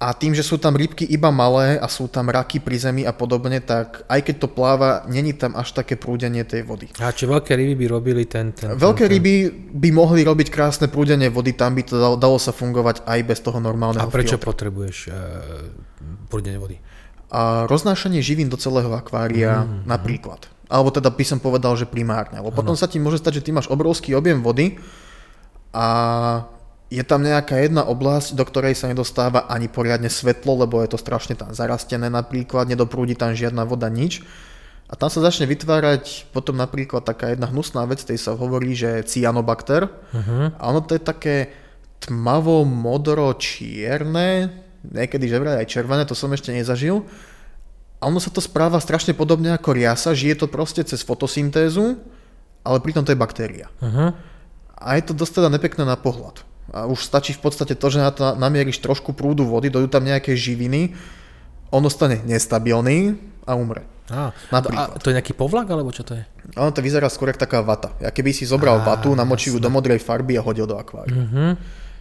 [0.00, 3.12] A tým, že sú tam rybky iba malé a sú tam raky pri zemi a
[3.12, 6.88] podobne, tak aj keď to pláva, není tam až také prúdenie tej vody.
[7.04, 8.56] A či veľké ryby by robili ten...
[8.56, 9.14] ten Veľké ten, ten...
[9.20, 9.34] ryby
[9.76, 13.44] by mohli robiť krásne prúdenie vody, tam by to dalo, dalo sa fungovať aj bez
[13.44, 14.48] toho normálneho A prečo filtra.
[14.56, 15.14] potrebuješ uh,
[16.32, 16.80] prúdenie vody?
[17.30, 20.50] a roznášanie živín do celého akvária mm, napríklad.
[20.66, 22.42] Alebo teda by som povedal, že primárne.
[22.42, 24.78] Lebo potom sa ti môže stať, že ty máš obrovský objem vody
[25.70, 25.86] a
[26.90, 30.98] je tam nejaká jedna oblasť, do ktorej sa nedostáva ani poriadne svetlo, lebo je to
[30.98, 34.26] strašne tam zarastené napríklad, nedoprúdi tam žiadna voda, nič.
[34.90, 39.06] a tam sa začne vytvárať potom napríklad taká jedna hnusná vec, tej sa hovorí, že
[39.06, 39.86] cyanobakter.
[39.86, 40.50] Uh-huh.
[40.50, 41.54] A ono to je také
[42.02, 44.50] tmavo modro čierne,
[44.82, 47.06] niekedy že vraj aj červené, to som ešte nezažil.
[48.02, 51.94] A ono sa to správa strašne podobne ako riasa, žije to proste cez fotosyntézu,
[52.66, 53.70] ale pritom to je baktéria.
[53.78, 54.10] Uh-huh.
[54.74, 56.49] A je to dosť teda nepekné na pohľad.
[56.70, 60.06] A už stačí v podstate to, že na to namieríš trošku prúdu vody, dojú tam
[60.06, 60.94] nejaké živiny,
[61.70, 63.86] on ostane nestabilný a umre.
[64.10, 66.26] Á, a to je nejaký povlak, alebo čo to je?
[66.58, 67.94] Ono to vyzerá skôr ako taká vata.
[68.02, 71.14] Ja keby si zobral Á, vatu, namočil ju do modrej farby a hodil do akvária.
[71.14, 71.54] Uh-huh.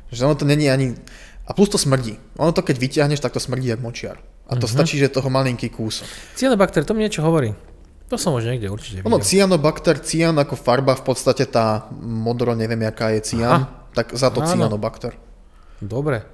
[0.10, 0.98] Že ono to není ani...
[1.46, 2.18] A plus to smrdí.
[2.42, 4.18] Ono to keď vyťahneš, tak to smrdí ako močiar.
[4.50, 4.74] A to uh-huh.
[4.74, 6.10] stačí, že toho malinký kúsok.
[6.34, 7.54] Cyanobakter, to mi niečo hovorí.
[8.10, 9.10] To som už niekde určite videl.
[9.14, 13.79] Ono, cyanobakter, cyan ako farba, v podstate tá modro, neviem, aká je cyan, Aha.
[13.94, 14.50] Tak za to Áno.
[14.50, 15.18] cyanobakter.
[15.80, 16.28] Dobre.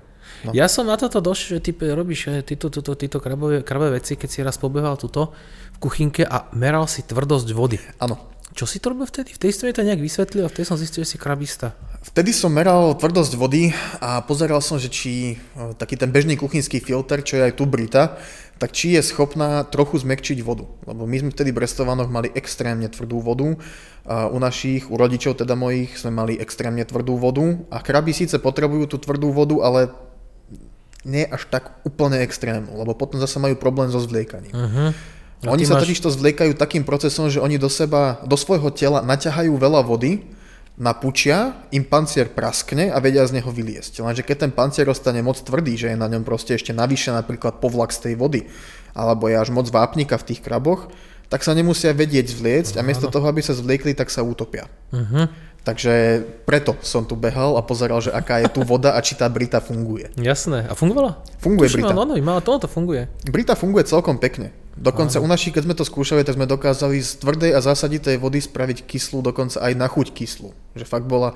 [0.46, 0.54] No.
[0.54, 4.30] Ja som na toto došiel, že ty robíš títo, títo, títo krabové, krabové veci, keď
[4.30, 5.34] si raz pobehal tuto
[5.76, 7.78] v kuchynke a meral si tvrdosť vody.
[8.02, 8.36] Áno.
[8.56, 9.36] Čo si to robil vtedy?
[9.36, 11.76] V tej strane to nejak vysvetlil a vtedy som zistil, že si krabista.
[12.08, 16.80] Vtedy som meral tvrdosť vody a pozeral som, že či e, taký ten bežný kuchynský
[16.80, 18.16] filter, čo je aj tu Brita,
[18.56, 20.64] tak či je schopná trochu zmekčiť vodu.
[20.88, 23.60] Lebo my sme vtedy v Brestovanoch mali extrémne tvrdú vodu.
[24.08, 27.44] U našich, u rodičov teda mojich, sme mali extrémne tvrdú vodu.
[27.68, 29.92] A kraby síce potrebujú tú tvrdú vodu, ale
[31.06, 34.50] nie až tak úplne extrémnu, lebo potom zase majú problém so zvliekaním.
[34.50, 34.90] Uh-huh.
[35.46, 35.86] Oni sa máš...
[35.86, 40.26] totiž to zvliekajú takým procesom, že oni do seba, do svojho tela naťahajú veľa vody,
[40.76, 44.04] napučia, im pancier praskne a vedia z neho vyliesť.
[44.04, 47.64] Lenže keď ten pancier ostane moc tvrdý, že je na ňom proste ešte navyše napríklad
[47.64, 48.42] povlak z tej vody,
[48.92, 50.92] alebo je až moc vápnika v tých kraboch,
[51.32, 54.70] tak sa nemusia vedieť zvliecť a miesto toho, aby sa zvliekli, tak sa utopia.
[54.94, 55.26] Uh-huh.
[55.66, 59.26] Takže preto som tu behal a pozeral, že aká je tu voda a či tá
[59.26, 60.14] Brita funguje.
[60.14, 60.70] Jasné.
[60.70, 61.26] A fungovala?
[61.42, 61.94] Funguje Tuším, Brita.
[61.98, 63.10] Áno, áno, to funguje.
[63.26, 64.54] Brita funguje celkom pekne.
[64.76, 68.44] Dokonca u našich, keď sme to skúšali, tak sme dokázali z tvrdej a zásaditej vody
[68.44, 70.52] spraviť kyslú, dokonca aj na chuť kyslú.
[70.76, 71.32] Že fakt bola,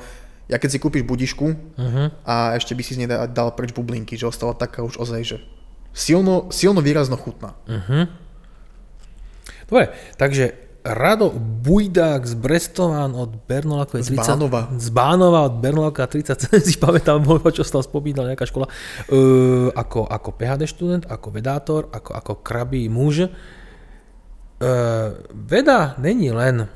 [0.52, 2.08] ja keď si kúpiš budišku uh-huh.
[2.28, 5.38] a ešte by si z nej dal preč bublinky, že ostala taká už ozaj, že
[5.96, 7.56] silno, silno výrazno chutná.
[7.64, 8.12] Uh-huh.
[9.72, 14.00] Dobre, takže Rado Bujdák z Brestovan od Bernolaka.
[14.00, 14.72] Z Bánova.
[14.80, 17.20] Z Bánova od Bernolaka 30, si pamätám,
[17.52, 18.72] čo sa spomínal nejaká škola.
[19.12, 23.28] Uh, ako, ako PHD študent, ako vedátor, ako, ako krabý muž.
[24.60, 26.68] Uh, veda není len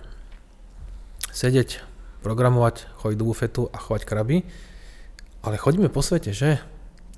[1.31, 1.83] sedieť,
[2.23, 4.43] programovať, chodiť do bufetu a chovať kraby,
[5.43, 6.59] ale chodíme po svete, že?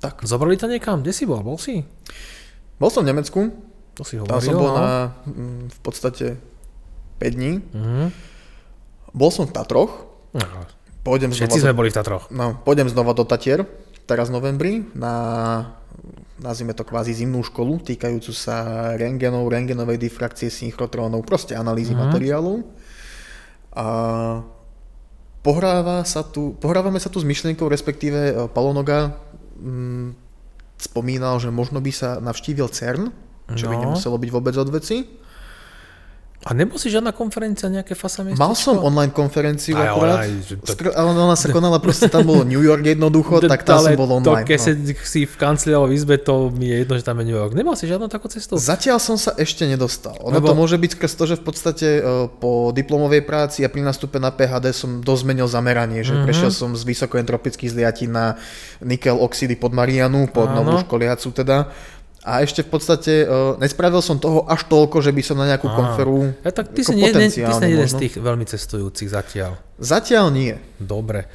[0.02, 0.22] Tak.
[0.22, 1.02] Zobrali ťa niekam?
[1.02, 1.42] Kde si bol?
[1.42, 1.82] Bol si?
[2.78, 3.40] Bol som v Nemecku.
[3.96, 4.76] To si hovoril, Tam som bol no.
[4.76, 4.88] na,
[5.24, 6.26] mm, v podstate
[7.18, 7.52] 5 dní.
[7.60, 8.06] Mm-hmm.
[9.16, 10.04] Bol som v Tatroch.
[11.06, 12.28] Pôjdem Všetci sme do, boli v Tatroch.
[12.34, 13.62] No, pôjdem znova do Tatier,
[14.04, 15.14] teraz v novembri, na
[16.36, 22.04] nazvime to kvázi zimnú školu, týkajúcu sa rengenov, rengenovej difrakcie, synchrotrónov, proste analýzy mm-hmm.
[22.12, 22.56] materiálov.
[23.76, 23.86] A
[25.40, 29.16] pohráva sa tu, pohrávame sa tu s myšlienkou, respektíve e, Palonoga
[29.56, 30.12] mm,
[30.76, 33.08] spomínal, že možno by sa navštívil CERN,
[33.56, 33.70] čo no.
[33.72, 35.06] by nemuselo byť vôbec od veci.
[36.44, 38.44] A nebol si žiadna konferencia, nejaké fasa miestečko?
[38.44, 40.30] Mal som online konferenciu aj, akurát, aj,
[40.62, 40.92] to...
[40.92, 44.44] ale ona sa konala, proste tam bolo New York jednoducho, tak tam som bol online.
[44.44, 44.94] To, keď no.
[45.00, 47.56] si v kanceliárovej izbe, to mi je jedno, že tam je New York.
[47.56, 48.60] Nemal si žiadnu takú cestu?
[48.60, 50.14] Zatiaľ som sa ešte nedostal.
[50.22, 50.46] Ono Lebo...
[50.46, 54.20] to môže byť skrz to, že v podstate uh, po diplomovej práci a pri nastupe
[54.20, 56.26] na PHD som dosť zmenil zameranie, že mm-hmm.
[56.28, 58.38] prešiel som z vysokoentropických zliatín na
[58.84, 60.62] nikel oxidy pod Marianu, pod Áno.
[60.62, 61.72] novú školiacu teda
[62.26, 65.70] a ešte v podstate uh, nespravil som toho až toľko, že by som na nejakú
[65.70, 69.54] konferu ja, tak ty si, nie, ty si jeden z tých veľmi cestujúcich zatiaľ.
[69.78, 70.58] Zatiaľ nie.
[70.82, 71.30] Dobre.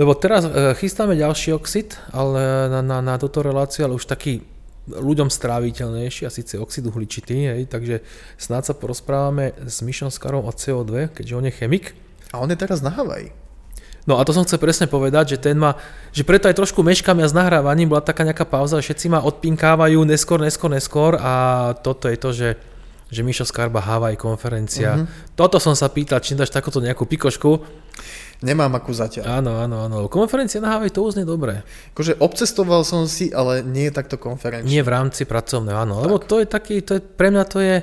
[0.00, 4.40] Lebo teraz uh, chystáme ďalší oxid ale na, na, na túto reláciu, ale už taký
[4.88, 8.00] ľuďom stráviteľnejší a síce oxid uhličitý, hej, takže
[8.40, 11.92] snáď sa porozprávame s Mišom Skarom o CO2, keďže on je chemik.
[12.32, 13.30] A on je teraz na Havaji.
[14.08, 15.76] No a to som chcel presne povedať, že ten ma,
[16.14, 20.00] že preto aj trošku meškam ja s nahrávaním, bola taká nejaká pauza, všetci ma odpinkávajú
[20.08, 21.32] neskôr, neskôr, neskôr a
[21.84, 22.48] toto je to, že
[23.10, 24.94] že Mišo Skarba Havaj konferencia.
[24.94, 25.10] Uh-huh.
[25.34, 27.58] Toto som sa pýtal, či dáš takúto nejakú pikošku.
[28.40, 29.42] Nemám akú zatiaľ.
[29.42, 29.96] Áno, áno, áno.
[30.06, 31.66] Konferencia na Havaj to uznie dobre.
[31.92, 34.70] Akože obcestoval som si, ale nie je takto konferenčný.
[34.70, 36.00] Nie v rámci pracovného, áno.
[36.00, 36.04] Tak.
[36.06, 37.82] Lebo to je taký, to je, pre mňa to je,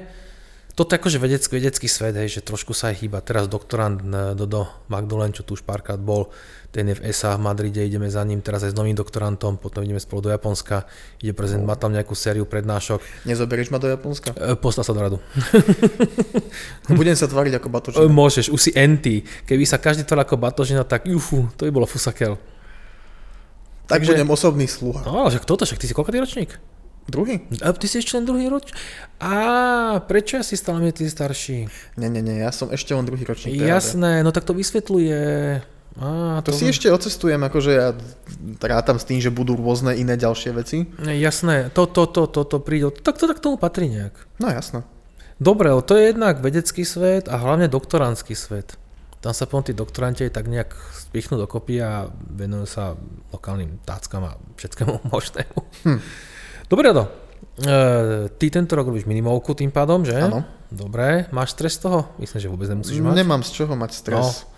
[0.77, 3.25] toto je akože vedecký, vedecký svet, hej, že trošku sa aj chýba.
[3.25, 6.29] Teraz doktorant eh, Dodo Magdalen, čo tu už párkrát bol,
[6.69, 9.81] ten je v ESA v Madride, ideme za ním teraz aj s novým doktorantom, potom
[9.81, 10.85] ideme spolu do Japonska,
[11.17, 13.01] ide prezident, má tam nejakú sériu prednášok.
[13.25, 14.37] Nezoberieš ma do Japonska?
[14.37, 15.17] E, Posta sa do radu.
[16.99, 18.05] Budem sa tváriť ako batožina.
[18.05, 19.25] E, môžeš, už si NT.
[19.49, 22.37] Keby sa každý tváril ako batožina, tak jufu, to by bolo fusakel.
[23.89, 25.01] Tak Takže, budem osobný sluha.
[25.09, 26.76] No, ale že kto to, však ty si koľký ročník?
[27.07, 27.39] Druhý?
[27.63, 28.75] A ty si ešte len druhý roč?
[29.23, 31.71] A prečo ja si stále ty starší?
[31.95, 33.55] Nie, nie, nie, ja som ešte len druhý ročník.
[33.55, 35.19] Jasné, no tak to vysvetľuje.
[35.97, 37.89] Á, to, to si ešte ocestujem, akože ja
[38.61, 40.85] rátam s tým, že budú rôzne iné ďalšie veci.
[41.01, 44.13] Jasné, to, to, to, to, to príde, tak to tak tomu patrí nejak.
[44.37, 44.85] No jasné.
[45.41, 48.77] Dobre, to je jednak vedecký svet a hlavne doktorantský svet.
[49.17, 52.93] Tam sa potom tí doktoranti tak nejak spichnú dokopy a venujú sa
[53.33, 55.59] lokálnym táckam a všetkému možnému.
[55.85, 55.99] Hm.
[56.67, 57.07] Dobre, Rado,
[57.63, 60.19] e, ty tento rok robíš minimovku tým pádom, že?
[60.19, 60.43] Áno.
[60.67, 62.11] Dobre, máš stres z toho?
[62.19, 63.15] Myslím, že vôbec nemusíš mať.
[63.15, 64.43] Nemám z čoho mať stres.
[64.43, 64.57] No.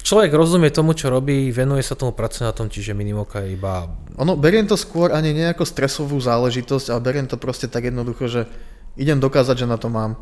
[0.00, 3.90] Človek rozumie tomu, čo robí, venuje sa tomu, pracuje na tom, čiže minimovka je iba...
[4.16, 8.40] Ono, beriem to skôr ani nejako stresovú záležitosť, ale beriem to proste tak jednoducho, že
[8.96, 10.16] idem dokázať, že na to mám.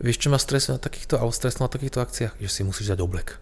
[0.00, 2.40] Vieš, čo ma stresuje na takýchto, alebo stres na takýchto akciách?
[2.40, 3.36] Že si musíš dať oblek.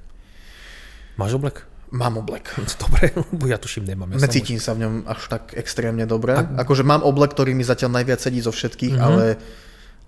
[1.21, 1.69] Máš oblek?
[1.95, 2.51] Mám oblek.
[2.83, 3.15] Dobre,
[3.47, 4.11] ja tuším nemám.
[4.15, 6.35] Ja Necítim sa v ňom až tak extrémne dobre.
[6.35, 6.43] A...
[6.67, 9.07] Akože mám oblek, ktorý mi zatiaľ najviac sedí zo všetkých, mm-hmm.
[9.07, 9.25] ale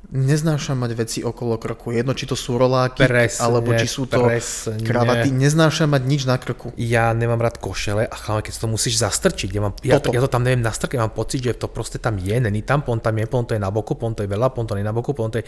[0.08, 1.92] Neznášam mať veci okolo krku.
[1.92, 4.80] Jedno, či to sú roláky, presne, alebo či sú to presne.
[4.80, 5.28] kravaty.
[5.28, 6.72] Neznášam mať nič na krku.
[6.80, 9.52] Ja nemám rád košele a chalám, keď to musíš zastrčiť.
[9.52, 12.00] Ja, mám, ja, to, ja to tam neviem nastrčiť, ja mám pocit, že to proste
[12.00, 14.30] tam je, není tam, pon tam je, pon to je na boku, pon to je
[14.30, 15.44] veľa, pon to je na boku, pon to je...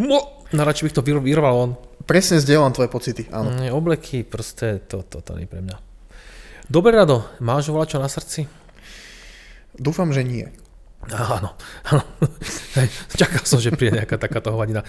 [0.00, 1.70] Mo, naradšej bych to vyrval on.
[2.08, 3.52] Presne zdieľam tvoje pocity, áno.
[3.52, 5.76] Mm, obleky, proste to, to, to nie pre mňa.
[6.68, 8.48] Dobre, Rado, máš čo na srdci?
[9.76, 10.48] Dúfam, že nie.
[11.08, 11.56] Áno,
[11.88, 12.02] áno.
[13.20, 14.84] Čakal som, že príde nejaká takáto hovadina.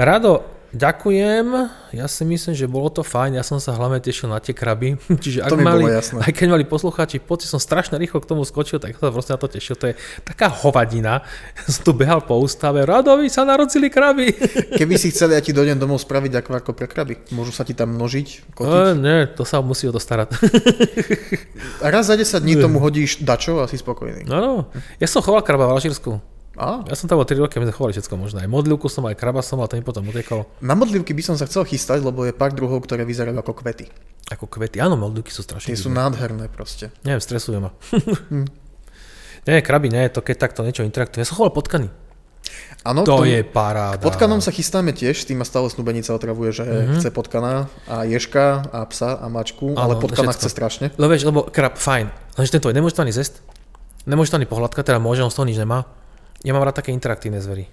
[0.00, 1.46] Rado, ďakujem.
[1.90, 3.38] Ja si myslím, že bolo to fajn.
[3.38, 4.94] Ja som sa hlavne tešil na tie kraby.
[5.24, 8.94] Čiže ak mali, aj keď mali poslucháči pocit, som strašne rýchlo k tomu skočil, tak
[8.98, 9.74] sa proste na to tešil.
[9.78, 11.26] To je taká hovadina.
[11.70, 12.82] Som tu behal po ústave.
[12.86, 14.32] Radovi sa narodili kraby.
[14.80, 17.18] Keby si chceli, ja ti dojdem domov spraviť ako pre kraby.
[17.34, 18.74] Môžu sa ti tam množiť, kotiť?
[18.74, 20.34] E, nie, to sa musí o to starať.
[21.84, 24.26] A raz za 10 dní tomu hodíš dačo a si spokojný.
[24.30, 24.70] Áno.
[24.98, 26.39] Ja som choval kraba v Alžírsku.
[26.60, 26.84] A?
[26.84, 28.44] Ja som tam bol 3 roky, my sme chovali všetko možné.
[28.44, 30.44] Aj modlivku som, aj kraba som, ale ten potom utekol.
[30.60, 33.88] Na modlivky by som sa chcel chystať, lebo je pár druhov, ktoré vyzerajú ako kvety.
[34.28, 35.72] Ako kvety, áno, modlivky sú strašne.
[35.72, 36.92] Tie sú nádherné proste.
[37.00, 37.72] Neviem, stresujú ma.
[38.28, 38.44] hm.
[39.48, 41.24] Nie, kraby, nie, to keď takto niečo interaktuje.
[41.24, 41.88] Ja som choval potkany.
[42.84, 44.00] Áno, to, to je paráda.
[44.00, 46.96] Potkanom sa chystáme tiež, tým ma stále snúbenica otravuje, že mm-hmm.
[46.96, 50.86] chce potkana a ješka a psa a mačku, ano, ale potkana chce strašne.
[50.96, 52.08] Lebo vieš, lebo krab, fajn,
[52.40, 53.44] lenže tento nemôže to ani zjesť,
[54.08, 55.84] nemôže to ani pohľadka, teda môže, on z toho nič nemá.
[56.40, 57.68] Ja mám rád také interaktívne zvery.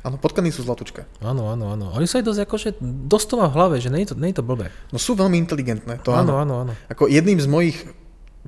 [0.00, 1.04] Áno, potkany sú zlatučké.
[1.20, 1.92] Áno, áno, áno.
[1.92, 4.38] Oni sú aj dosť akože, dosť to v hlave, že nie je to, nie je
[4.40, 4.72] to blbé.
[4.88, 6.40] No sú veľmi inteligentné, to áno.
[6.40, 6.72] Áno, áno, áno.
[6.88, 7.76] Ako jedným z mojich,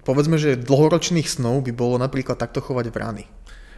[0.09, 3.29] povedzme, že dlhoročných snov by bolo napríklad takto chovať vrany.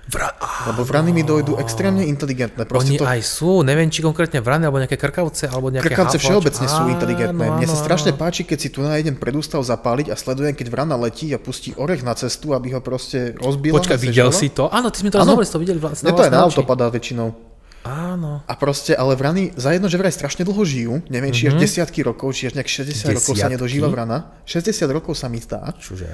[0.08, 0.32] Vra...
[0.72, 2.64] Lebo vrany mi dojdú extrémne inteligentné.
[2.64, 3.04] Proste Oni to...
[3.04, 6.24] aj sú, neviem či konkrétne vrany, alebo nejaké krkavce, alebo nejaké Krkavce haflač.
[6.24, 7.44] všeobecne sú inteligentné.
[7.46, 10.66] Áno, Mne sa strašne páči, keď si tu nájdem pred ústav zapáliť a sledujem, keď
[10.72, 13.76] vrana letí a pustí orech na cestu, aby ho proste rozbil.
[13.76, 14.72] Počkaj, videl si to?
[14.72, 16.10] Áno, ty sme to rozhovali, to videli vlastne.
[16.10, 17.50] to aj na auto padá väčšinou.
[17.80, 18.44] Áno.
[18.44, 21.56] A proste, ale vrany za jedno, že vraj strašne dlho žijú, neviem, či mm-hmm.
[21.56, 21.62] až mhm.
[21.64, 23.16] desiatky rokov, či až nejak 60 desiatky?
[23.16, 24.36] rokov sa nedožíva vrana.
[24.44, 25.64] 60 rokov sa mi zdá.
[25.80, 26.04] Čože?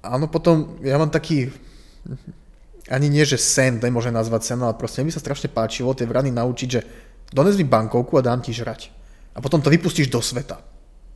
[0.00, 1.52] Áno, potom ja mám taký
[2.88, 6.32] ani nie, že sen, nemôže nazvať sen, ale proste mi sa strašne páčilo tie vrany
[6.32, 6.80] naučiť, že
[7.32, 8.90] dones mi bankovku a dám ti žrať.
[9.36, 10.58] A potom to vypustíš do sveta.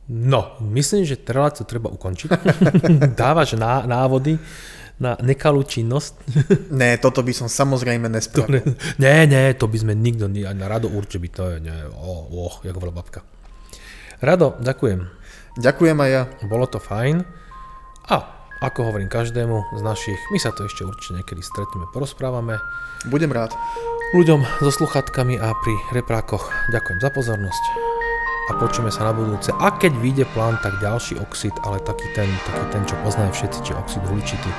[0.07, 2.29] No, myslím, že reláciu treba ukončiť.
[3.19, 4.35] Dávaš ná, návody
[4.99, 6.13] na nekalú činnosť.
[6.71, 8.77] ne, toto by som samozrejme nespravil.
[9.01, 12.55] Ne, ne, to by sme nikto, ani na Rado určite by to, ne, oh, oh,
[12.61, 13.25] jak volá babka.
[14.23, 15.03] Rado, ďakujem.
[15.59, 16.23] Ďakujem aj ja.
[16.47, 17.25] Bolo to fajn.
[18.07, 22.63] A ako hovorím každému z našich, my sa to ešte určite niekedy stretneme, porozprávame.
[23.11, 23.51] Budem rád.
[24.15, 27.63] Ľuďom so sluchatkami a pri reprákoch ďakujem za pozornosť
[28.47, 29.51] a počujeme sa na budúce.
[29.51, 33.59] A keď vyjde plán, tak ďalší oxid, ale taký ten, taký ten čo poznajú všetci,
[33.67, 34.51] či oxid uhličitý.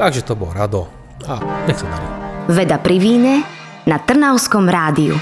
[0.00, 0.88] Takže to bol rado
[1.28, 1.36] a
[1.68, 2.08] nech sa darí.
[2.48, 3.44] Veda pri víne
[3.84, 5.20] na Trnavskom rádiu.